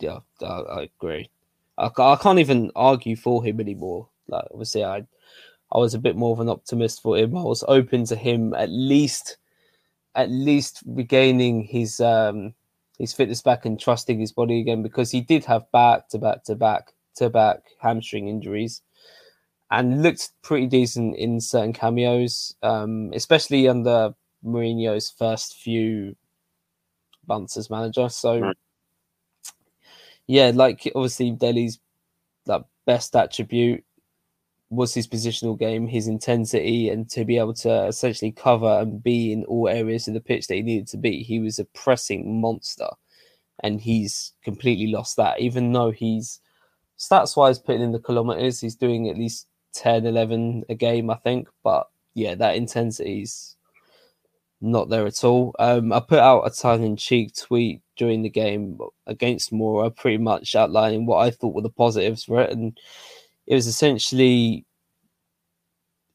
[0.00, 1.30] Yeah, I, I agree.
[1.76, 4.08] I, I can't even argue for him anymore.
[4.28, 5.04] Like obviously, I
[5.72, 7.36] I was a bit more of an optimist for him.
[7.36, 9.36] I was open to him at least
[10.14, 12.54] at least regaining his um
[12.98, 16.44] his fitness back and trusting his body again because he did have back to back
[16.44, 18.82] to back to back hamstring injuries
[19.70, 24.14] and looked pretty decent in certain cameos, um, especially under
[24.44, 26.16] Mourinho's first few
[27.28, 28.08] months as manager.
[28.08, 28.56] So Right.
[30.30, 31.80] Yeah, like obviously Dele's
[32.46, 33.82] like best attribute
[34.70, 39.32] was his positional game, his intensity, and to be able to essentially cover and be
[39.32, 41.24] in all areas of the pitch that he needed to be.
[41.24, 42.86] He was a pressing monster,
[43.64, 45.40] and he's completely lost that.
[45.40, 46.38] Even though he's
[46.96, 51.16] stats wise putting in the kilometers, he's doing at least 10, 11 a game, I
[51.16, 51.48] think.
[51.64, 53.56] But yeah, that intensity's
[54.60, 55.56] not there at all.
[55.58, 60.16] Um, I put out a tongue in cheek tweet during the game against Mura, pretty
[60.16, 62.80] much outlining what I thought were the positives for it, and
[63.46, 64.64] it was essentially.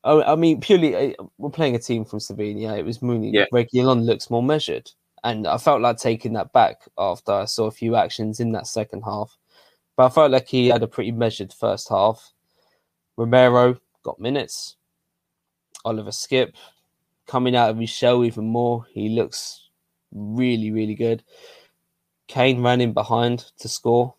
[0.03, 2.77] I mean, purely uh, we're playing a team from Slovenia.
[2.77, 3.31] It was Mooney.
[3.31, 3.45] Yeah.
[3.51, 4.89] Reguilon looks more measured,
[5.23, 8.67] and I felt like taking that back after I saw a few actions in that
[8.67, 9.37] second half.
[9.95, 12.33] But I felt like he had a pretty measured first half.
[13.15, 14.75] Romero got minutes.
[15.83, 16.53] Oliver Skipp
[17.27, 18.85] coming out of his shell even more.
[18.91, 19.69] He looks
[20.11, 21.23] really, really good.
[22.27, 24.15] Kane ran in behind to score.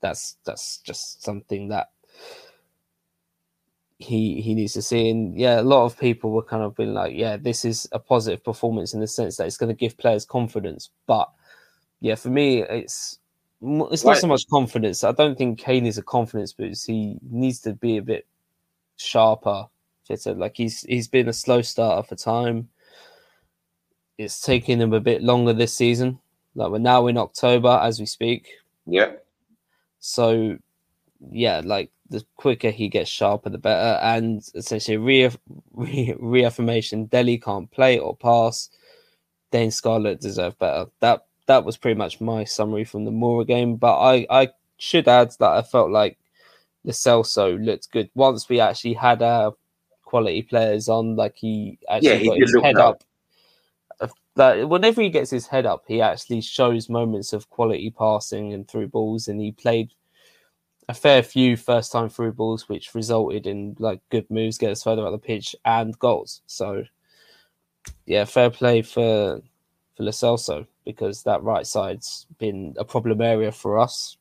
[0.00, 1.90] That's that's just something that
[3.98, 5.08] he he needs to see.
[5.10, 7.98] And yeah, a lot of people were kind of being like, yeah, this is a
[7.98, 10.90] positive performance in the sense that it's going to give players confidence.
[11.06, 11.30] But
[12.00, 13.18] yeah, for me, it's
[13.62, 15.04] it's not so much confidence.
[15.04, 16.86] I don't think Kane is a confidence boost.
[16.86, 18.26] He needs to be a bit
[18.96, 19.66] sharper,
[20.04, 20.34] fitter.
[20.34, 22.68] Like he's he's been a slow starter for time.
[24.18, 26.18] It's taking him a bit longer this season.
[26.54, 28.48] Like we're now in October as we speak.
[28.86, 29.12] Yeah.
[29.98, 30.58] So
[31.30, 33.98] yeah, like the quicker he gets sharper, the better.
[34.02, 35.30] And essentially, re-
[35.72, 38.68] re- reaffirmation: Dele can't play or pass.
[39.50, 40.86] Dane Scarlett deserved better.
[41.00, 43.76] That that was pretty much my summary from the Mura game.
[43.76, 44.48] But I I
[44.78, 46.18] should add that I felt like
[46.84, 49.54] Lo Celso looked good once we actually had our
[50.04, 51.16] quality players on.
[51.16, 52.88] Like he actually Yeah, he got did his head well.
[52.90, 53.04] up.
[54.34, 58.66] That whenever he gets his head up, he actually shows moments of quality passing and
[58.66, 59.92] through balls, and he played
[60.88, 64.82] a fair few first time through balls, which resulted in like good moves, get us
[64.82, 66.42] further up the pitch and goals.
[66.46, 66.84] So
[68.06, 69.40] yeah, fair play for
[69.96, 74.16] for Lo Celso because that right side's been a problem area for us.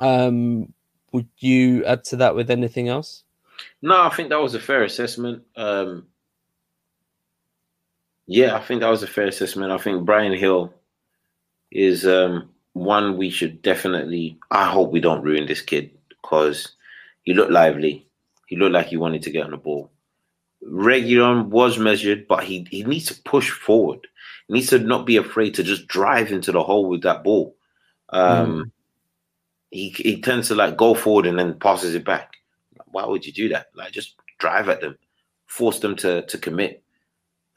[0.00, 0.72] Um,
[1.12, 3.24] would you add to that with anything else?
[3.82, 5.44] No, I think that was a fair assessment.
[5.56, 6.06] Um,
[8.28, 9.72] yeah, I think that was a fair assessment.
[9.72, 10.72] I think Bryan Gil
[11.72, 14.38] is um, one we should definitely.
[14.50, 16.72] I hope we don't ruin this kid because
[17.22, 18.06] he looked lively.
[18.46, 19.90] He looked like he wanted to get on the ball.
[20.62, 24.06] Reguilon was measured, but he, he needs to push forward.
[24.46, 27.56] He needs to not be afraid to just drive into the hole with that ball.
[28.10, 28.72] Um,
[29.70, 32.34] he he tends to like go forward and then passes it back.
[32.88, 33.68] Why would you do that?
[33.74, 34.98] Like just drive at them,
[35.46, 36.82] force them to to commit.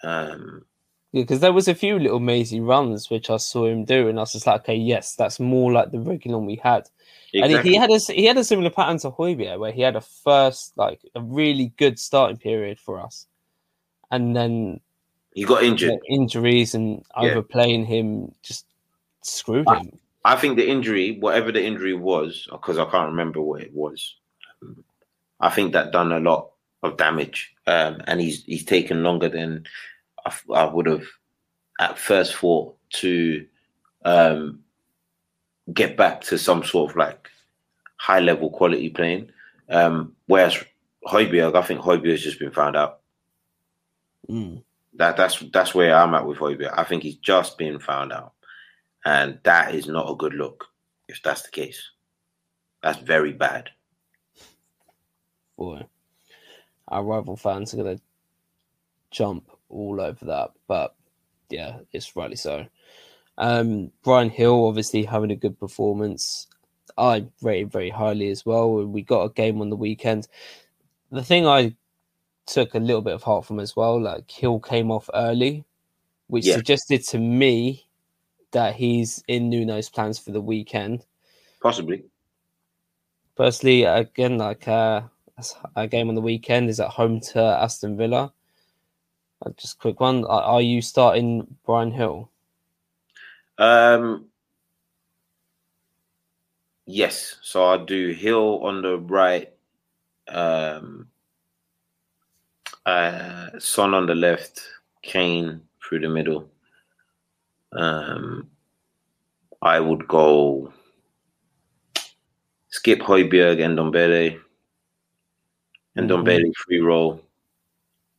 [0.03, 0.65] Um,
[1.11, 4.17] Yeah, because there was a few little mazy runs which I saw him do, and
[4.17, 6.89] I was just like, okay, yes, that's more like the Reguilon we had.
[7.33, 10.01] And he, had a he had a similar pattern to Højbjerg, where he had a
[10.01, 13.25] first like a really good starting period for us,
[14.11, 14.81] and then
[15.33, 15.91] he got injured.
[15.91, 17.29] the injuries and Yeah.
[17.29, 18.65] overplaying him just
[19.21, 19.75] screwed Ah.
[19.79, 19.97] him.
[20.25, 24.15] I think the injury, whatever the injury was, because I can't remember what it was,
[24.61, 24.83] um,
[25.39, 26.51] I think that done a lot
[26.83, 29.65] of damage, um, and he's he's taken longer than
[30.25, 31.05] I, I would have
[31.79, 33.45] at first thought to
[34.05, 34.59] um,
[35.73, 37.29] get back to some sort of like
[37.97, 39.31] high level quality playing.
[39.69, 40.63] Um, whereas
[41.07, 42.99] Højbjerg, I think Højbjerg has just been found out.
[44.29, 44.63] Mm.
[44.95, 46.73] That that's that's where I'm at with Højbjerg.
[46.77, 48.33] I think he's just been found out,
[49.05, 50.65] and that is not a good look.
[51.07, 51.91] If that's the case,
[52.83, 53.69] that's very bad.
[55.57, 55.85] Boy,
[56.87, 57.99] our rival fans are gonna
[59.09, 60.95] jump all over that, but
[61.49, 62.65] yeah, it's rightly so.
[63.37, 66.47] Um, Bryan Gil obviously having a good performance.
[66.97, 68.85] I rated very highly as well.
[68.85, 70.27] We got a game on the weekend.
[71.11, 71.75] The thing I
[72.45, 75.63] took a little bit of heart from as well, like Gil came off early,
[76.27, 76.55] which Yeah.
[76.55, 77.87] suggested to me
[78.51, 81.05] that he's in Nuno's plans for the weekend.
[81.61, 82.03] Possibly.
[83.37, 85.03] Firstly, again, like uh,
[85.75, 88.33] a game on the weekend is at home to Aston Villa.
[89.41, 92.29] Uh, Just a quick one: Are, you starting Bryan Gil?
[93.57, 94.25] Um,
[96.85, 97.37] yes.
[97.41, 99.51] So I do Gil on the right,
[100.27, 101.07] um,
[102.85, 104.61] uh, Son on the left,
[105.01, 106.49] Kane through the middle.
[107.73, 108.49] Um,
[109.61, 110.73] I would go
[112.71, 114.41] Skipp Højbjerg and Ndombele.
[115.95, 116.23] And Mhm.
[116.23, 117.21] Ndombele free roll,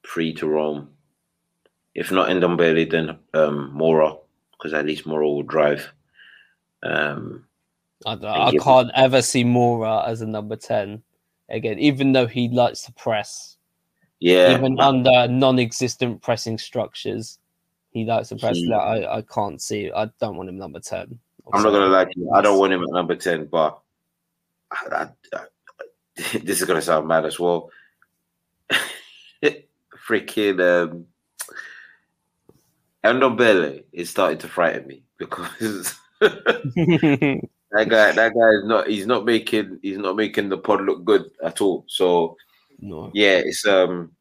[0.05, 0.89] free to roam.
[1.95, 4.19] If not Ndombele, then um, Moura,
[4.53, 5.93] because at least Moura will drive.
[6.83, 7.45] Um,
[8.07, 11.03] I, I can't ever see Moura as a number ten
[11.49, 13.57] again, even though he likes to press,
[14.21, 17.39] yeah, even under non-existent pressing structures.
[17.91, 18.57] He likes to press.
[18.57, 19.93] He- That I, I can't see.
[19.93, 21.19] I don't want him number ten.
[21.53, 22.31] I'm not gonna lie to you.
[22.33, 23.79] I don't want him at number ten, but
[24.73, 25.39] I, I,
[26.43, 27.69] this is gonna sound mad as well.
[30.09, 31.07] Freaking um,
[33.05, 38.89] Ndombele is starting to frighten me because that guy, that guy is not.
[38.89, 39.81] He's not making.
[39.83, 41.85] He's not making the pod look good at all.
[41.89, 42.37] So
[42.79, 43.11] no.
[43.13, 44.13] yeah, it's um,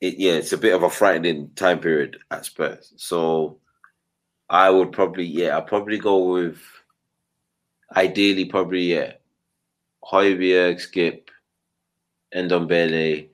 [0.00, 2.92] it, yeah, it's a bit of a frightening time period at Spurs.
[2.96, 3.58] So
[4.50, 6.60] I would probably, yeah, I'll probably go with
[7.96, 9.12] ideally probably yeah,
[10.04, 11.28] Højbjerg, Skipp,
[12.34, 13.28] Ndombele,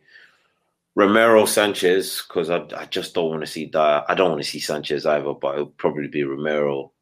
[1.01, 4.05] Romero Sanchez, because I, I just don't want to see Dier.
[4.07, 6.93] I don't want to see Sanchez either, but it'll probably be Romero.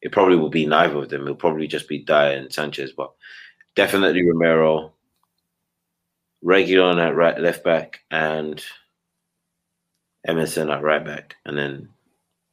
[0.00, 1.24] It probably will be neither of them.
[1.24, 3.12] It'll probably just be Dier and Sanchez, but
[3.76, 4.94] definitely Romero.
[6.42, 8.62] Reguilon at right left back and
[10.26, 11.88] Emerson at right back, and then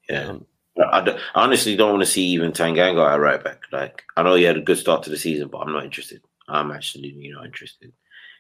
[0.10, 0.24] yeah.
[0.24, 0.82] Mm-hmm.
[0.82, 3.64] I, I honestly don't want to see even Tanganga at right back.
[3.72, 6.22] Like I know he had a good start to the season, but I'm not interested.
[6.50, 7.94] I'm actually you know interested.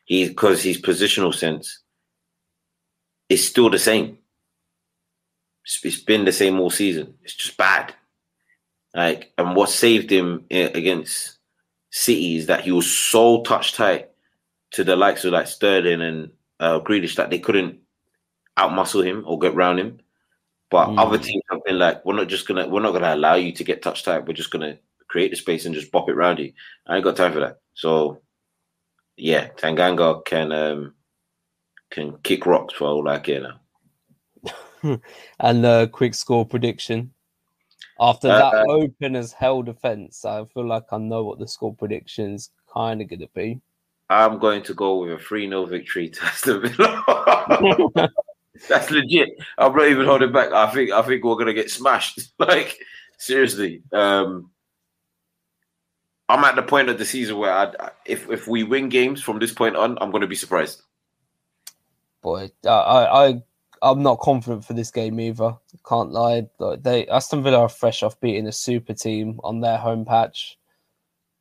[0.05, 1.80] He because his positional sense
[3.31, 4.17] is still the same.
[5.63, 7.15] It's, it's been the same all season.
[7.23, 7.93] It's just bad.
[8.93, 11.37] Like and what saved him against
[11.91, 14.09] City is that he was so touch tight
[14.71, 17.79] to the likes of like Sterling and uh, Grealish that they couldn't
[18.57, 19.99] outmuscle him or get round him.
[20.69, 20.99] But mm.
[20.99, 23.63] other teams have been like, we're not just gonna, we're not gonna allow you to
[23.63, 24.25] get touch tight.
[24.25, 24.77] We're just gonna
[25.07, 26.53] create the space and just bop it round you.
[26.87, 27.59] I ain't got time for that.
[27.73, 28.21] So,
[29.17, 30.93] yeah, Tanganga can um
[31.91, 33.53] can kick rocks for all I care
[34.83, 34.99] now.
[35.39, 37.13] and a quick score prediction.
[37.99, 41.75] After that uh, open as hell defense, I feel like I know what the score
[41.75, 43.61] prediction is kind of going to be.
[44.09, 47.83] I'm going to go with a 3 0 victory to Aston Villa.
[48.67, 49.29] That's legit.
[49.57, 50.51] I'm not even holding back.
[50.51, 52.19] I think I think we're gonna get smashed.
[52.39, 52.77] like
[53.17, 53.81] seriously.
[53.93, 54.51] Um,
[56.27, 59.39] I'm at the point of the season where I, if if we win games from
[59.39, 60.81] this point on, I'm gonna be surprised.
[62.21, 63.43] Boy, uh, I I
[63.81, 65.57] I'm not confident for this game either.
[65.87, 66.47] Can't lie.
[66.59, 70.57] Like They Aston Villa are fresh off beating a super team on their home patch.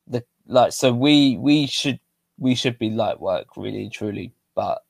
[0.07, 2.01] The like so we we should
[2.39, 4.83] we should be light work really truly, but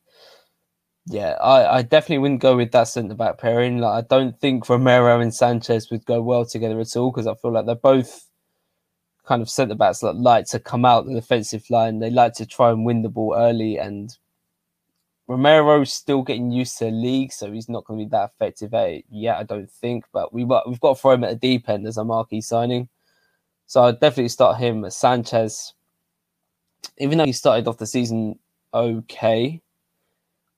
[1.06, 3.78] yeah, I, I definitely wouldn't go with that centre back pairing.
[3.78, 7.34] Like, I don't think Romero and Sanchez would go well together at all because I
[7.34, 8.28] feel like they're both
[9.26, 11.98] kind of centre backs that like to come out the defensive line.
[11.98, 14.16] They like to try and win the ball early, and
[15.30, 18.74] Romero's still getting used to the league, so he's not going to be that effective
[18.74, 19.36] at it yet.
[19.36, 21.98] I don't think, but we we've got to throw him at the deep end as
[21.98, 22.88] a marquee signing.
[23.66, 24.90] So I'd definitely start him.
[24.90, 25.74] Sanchez,
[26.98, 28.40] even though he started off the season
[28.74, 29.62] okay,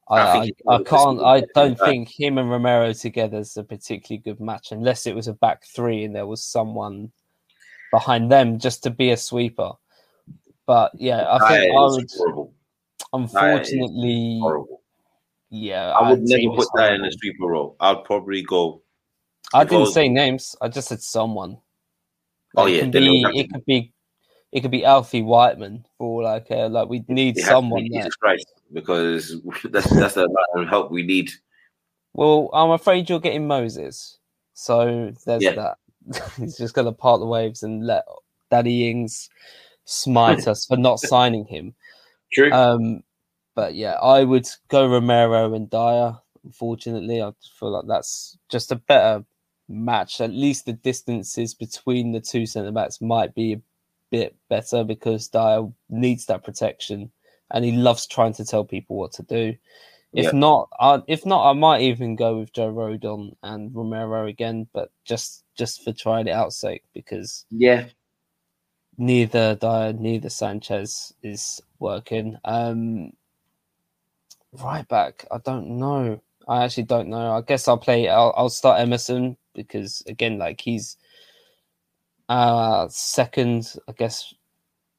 [0.09, 1.21] I, I, I, can't.
[1.21, 5.29] I don't think him and Romero together is a particularly good match, unless it was
[5.29, 7.13] a back three and there was someone
[7.91, 9.73] behind them just to be a sweeper.
[10.65, 12.11] But yeah, I think I would.
[12.17, 12.55] Horrible.
[13.13, 14.41] Unfortunately,
[15.51, 17.77] yeah, I would never put that in a sweeper role.
[17.79, 18.83] I'd probably go.
[19.53, 20.57] I didn't say names.
[20.63, 21.59] I just said someone.
[22.57, 23.23] Oh yeah, it could be.
[23.35, 23.93] It could be.
[24.51, 27.87] It could be Alfie Whiteman for like uh, like we need someone.
[27.87, 31.31] Jesus Christ because that's that's the amount of help we need.
[32.15, 34.19] Well, I'm afraid you're getting Moses,
[34.55, 35.55] so there's yeah.
[35.55, 35.79] that.
[36.37, 38.05] He's just going to part the waves and let
[38.51, 39.31] Daddy Ings
[39.85, 41.75] smite us for not signing him.
[42.33, 42.51] True.
[42.53, 43.03] Um,
[43.55, 46.17] but yeah, I would go Romero and Dier.
[46.45, 49.25] Unfortunately, I feel like that's just a better
[49.69, 50.21] match.
[50.21, 53.61] At least the distances between the two centre backs might be a
[54.11, 57.11] bit better because Dier needs that protection
[57.51, 59.55] and he loves trying to tell people what to do.
[60.15, 60.35] If yep.
[60.35, 64.91] not, I, if not, I might even go with Joe Rodon and Romero again, but
[65.05, 67.87] just just for trying it out sake because yeah,
[68.99, 72.39] neither Dier, neither Sanchez is working.
[72.45, 73.13] Um,
[74.53, 76.21] right back, I don't know.
[76.49, 77.33] I actually don't know.
[77.33, 78.09] I guess I'll play.
[78.09, 80.97] I'll, I'll start Emerson because again, like he's
[82.29, 84.35] uh second, I guess,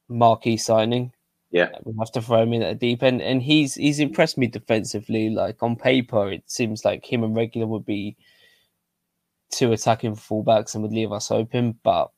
[0.08, 1.12] marquee signing
[1.54, 4.40] yeah, we have to throw him in at the deep end, and he's he's impressed
[4.40, 5.30] me defensively.
[5.30, 8.18] Like on paper, it seems like him and Reguilon would be
[9.52, 11.78] two attacking fullbacks and would leave us open.
[11.84, 12.10] But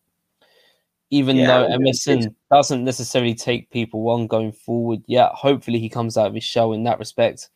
[1.10, 6.18] even yeah, though Emerson doesn't necessarily take people on going forward, yeah, hopefully he comes
[6.18, 7.50] out of his shell in that respect.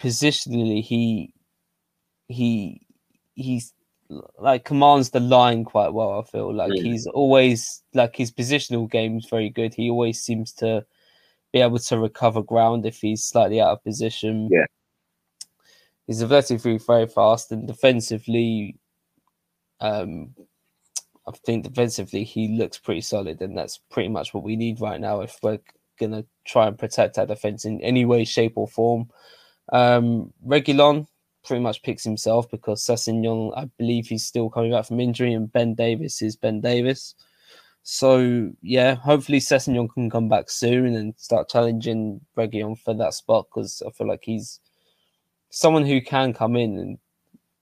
[0.00, 1.32] Positionally, he
[2.28, 2.80] he
[3.34, 3.72] he's
[4.38, 6.20] like commands the line quite well.
[6.20, 6.82] I feel like mm.
[6.82, 9.74] he's always like his positional game is very good.
[9.74, 10.84] He always seems to
[11.52, 14.48] be able to recover ground if he's slightly out of position.
[14.50, 14.66] Yeah,
[16.06, 18.76] he's athletically very fast and defensively.
[19.80, 20.34] Um,
[21.28, 25.00] I think defensively he looks pretty solid, and that's pretty much what we need right
[25.00, 25.58] now if we're
[25.98, 29.10] gonna try and protect our defense in any way, shape, or form.
[29.72, 31.06] Um, Reguilon,
[31.44, 35.52] pretty much picks himself because Sessegnon, I believe he's still coming back from injury, and
[35.52, 37.14] Ben Davies is Ben Davies.
[37.82, 43.46] So yeah, hopefully Sessegnon can come back soon and start challenging Reguilon for that spot
[43.48, 44.60] because I feel like he's
[45.50, 46.98] someone who can come in and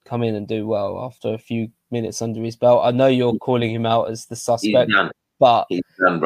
[0.07, 2.83] come in and do well after a few minutes under his belt.
[2.85, 4.91] I know you're calling him out as the suspect,
[5.39, 5.67] but
[5.99, 6.21] done,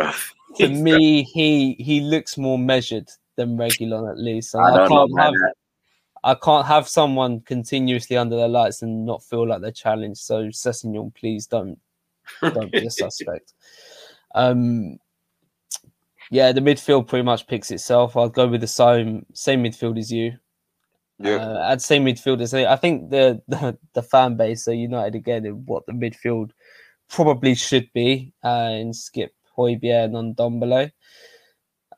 [0.57, 4.55] for me, he he looks more measured than Reguilon at least.
[4.55, 5.55] I, I, can't have that.
[6.25, 10.21] I can't have someone continuously under the lights and not feel like they're challenged.
[10.21, 11.79] So Sessegnon, please don't
[12.43, 13.53] don't be a suspect.
[14.35, 14.99] Um,
[16.31, 18.17] yeah, the midfield pretty much picks itself.
[18.17, 20.33] I'll go with the same same midfield as you.
[21.21, 21.37] Yeah.
[21.37, 25.45] Uh, I'd say midfield as I think the, the the fan base are united again
[25.45, 26.51] in what the midfield
[27.09, 30.93] probably should be uh, in Skipp Højbjerg and Ndombele.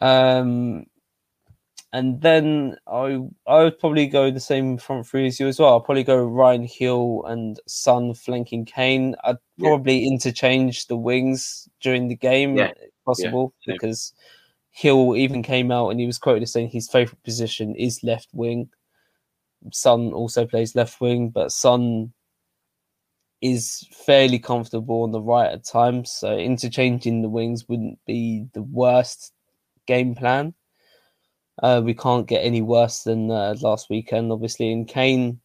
[0.01, 0.87] Um,
[1.93, 5.71] and then I I would probably go the same front three as you as well.
[5.71, 9.17] I'll probably go Bryan Gil and Son flanking Kane.
[9.25, 9.69] I'd Yeah.
[9.71, 12.73] probably interchange the wings during the game Yeah.
[12.81, 13.75] if possible same.
[13.75, 14.15] because
[14.81, 18.29] Gil even came out and he was quoted as saying his favourite position is left
[18.33, 18.71] wing.
[19.73, 22.13] Son also plays left wing, but Son
[23.41, 26.13] is fairly comfortable on the right at times.
[26.13, 29.33] So interchanging the wings wouldn't be the worst
[29.87, 30.55] game plan.
[31.63, 34.73] Uh, we can't get any worse than uh, last weekend, obviously.
[34.73, 35.41] And Kane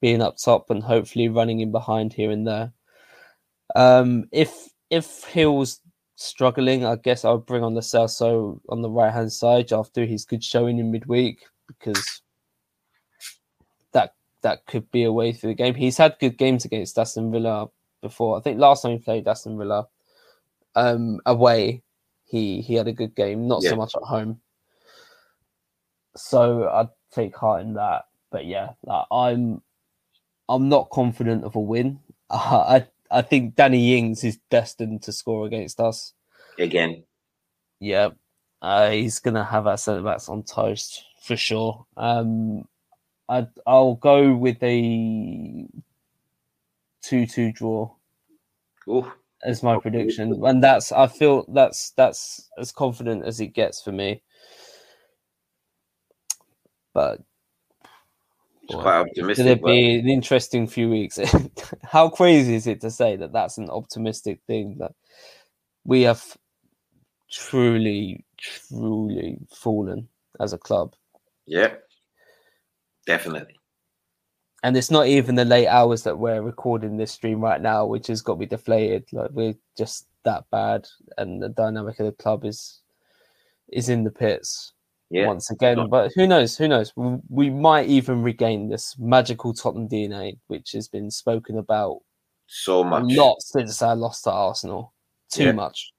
[0.00, 2.72] being up top and hopefully running in behind here and there.
[3.74, 5.80] Um, if if Gil's
[6.16, 10.24] struggling, I guess I'll bring on Lo Celso on the right hand side after his
[10.24, 12.22] good showing in midweek because
[14.44, 15.74] that could be a way through the game.
[15.74, 17.68] He's had good games against Aston Villa
[18.00, 18.36] before.
[18.38, 19.88] I think last time he played Aston Villa
[20.76, 21.82] um, away,
[22.24, 23.70] he he had a good game, not Yeah.
[23.70, 24.40] so much at home.
[26.16, 28.04] So I'd take heart in that.
[28.30, 29.62] But yeah, like, I'm
[30.48, 32.00] I'm not confident of a win.
[32.30, 36.12] I I think Danny Ings is destined to score against us.
[36.58, 37.04] Again.
[37.80, 38.10] Yeah,
[38.62, 41.86] uh, he's gonna have our centre backs on toast for sure.
[41.96, 42.68] Um,
[43.28, 45.66] I I'll go with a
[47.02, 47.90] two-two draw
[48.88, 49.10] Ooh.
[49.42, 53.92] as my prediction, and that's I feel that's that's as confident as it gets for
[53.92, 54.22] me.
[56.92, 57.20] But
[58.64, 59.60] It's quite optimistic.
[59.60, 61.18] but be an interesting few weeks.
[61.82, 64.92] How crazy is it to say that that's an optimistic thing that
[65.84, 66.22] we have
[67.30, 70.08] truly, truly fallen
[70.40, 70.94] as a club,
[71.46, 71.74] Yeah.
[73.06, 73.58] Definitely.
[74.62, 78.06] and it's not even the late hours that we're recording this stream right now, which
[78.06, 79.04] has got me deflated.
[79.12, 80.86] Like we're just that bad,
[81.18, 82.80] and the dynamic of the club is
[83.68, 84.72] is in the pits.
[85.10, 85.26] Yeah.
[85.26, 85.88] once again.
[85.90, 86.56] But who knows?
[86.56, 86.92] Who knows?
[87.28, 92.00] We, might even regain this magical Tottenham DNA, which has been spoken about
[92.48, 93.04] So a much.
[93.14, 94.92] lot since I lost to Arsenal.
[95.30, 95.52] Too Yeah.
[95.52, 95.92] much,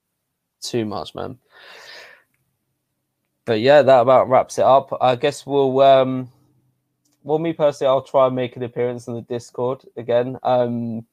[0.62, 1.38] too much, man.
[3.46, 4.90] But yeah, that about wraps it up.
[5.00, 5.80] I guess we'll.
[5.82, 6.30] um
[7.26, 10.38] Well, me personally, I'll try and make an appearance on the Discord again.
[10.44, 11.06] Um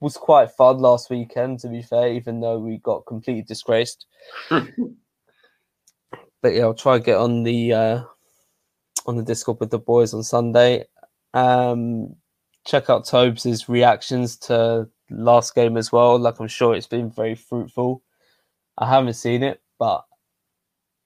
[0.00, 4.06] Was quite fun last weekend, to be fair, even though we got completely disgraced
[6.42, 8.02] but yeah, I'll try and get on the uh,
[9.06, 10.84] on the Discord with the boys on Sunday.
[11.34, 12.16] Um,
[12.66, 16.18] check out Tobes' reactions to last game as well.
[16.18, 18.02] Like I'm sure it's been very fruitful.
[18.78, 20.04] I haven't seen it, but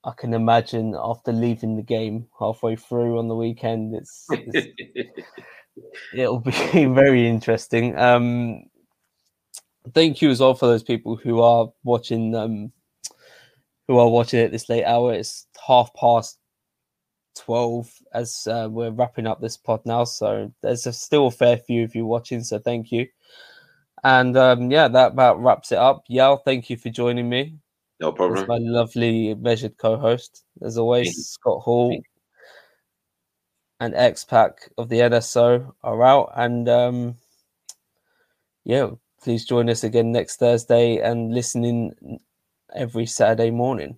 [0.05, 4.67] I can imagine after leaving the game halfway through on the weekend, it's, it's
[6.13, 6.51] it'll be
[6.85, 7.97] very interesting.
[7.97, 8.65] Um,
[9.93, 12.71] thank you as well for those people who are watching um,
[13.87, 15.13] who are watching it this late hour.
[15.13, 16.37] It's half past
[17.37, 20.03] 12 as uh, we're wrapping up this pod now.
[20.03, 22.43] So there's a, still a fair few of you watching.
[22.43, 23.07] So thank you.
[24.03, 26.03] And um, yeah, that about wraps it up.
[26.07, 27.57] Yaw, thank you for joining me.
[27.99, 28.47] No As problem.
[28.47, 30.43] my lovely measured co host.
[30.61, 31.23] As always, Thank you.
[31.23, 32.05] Scott Hall Thank
[33.79, 36.31] and X Pack of the NSO are out.
[36.35, 37.15] And um,
[38.63, 38.89] yeah,
[39.21, 42.19] please join us again next Thursday and listen in
[42.75, 43.97] every Saturday morning.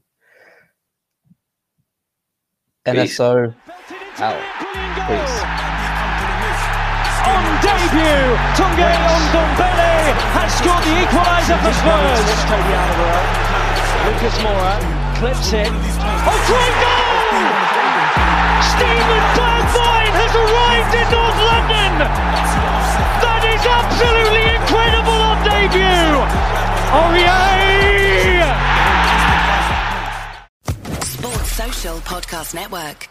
[2.86, 3.20] Peace.
[3.20, 3.56] NSO
[4.20, 4.42] out.
[5.08, 5.38] Peace.
[7.28, 13.47] On debut, Tanguy Ndombele has scored the equaliser for Spurs.
[14.08, 14.80] Lucas Moura
[15.20, 15.68] clips it.
[15.68, 17.28] Oh, great goal!
[18.72, 21.92] Steven Bergwijn has arrived in North London.
[23.20, 26.24] That is absolutely incredible on debut.
[27.20, 28.48] Yeah!
[31.04, 33.10] Sports Social Podcast Network.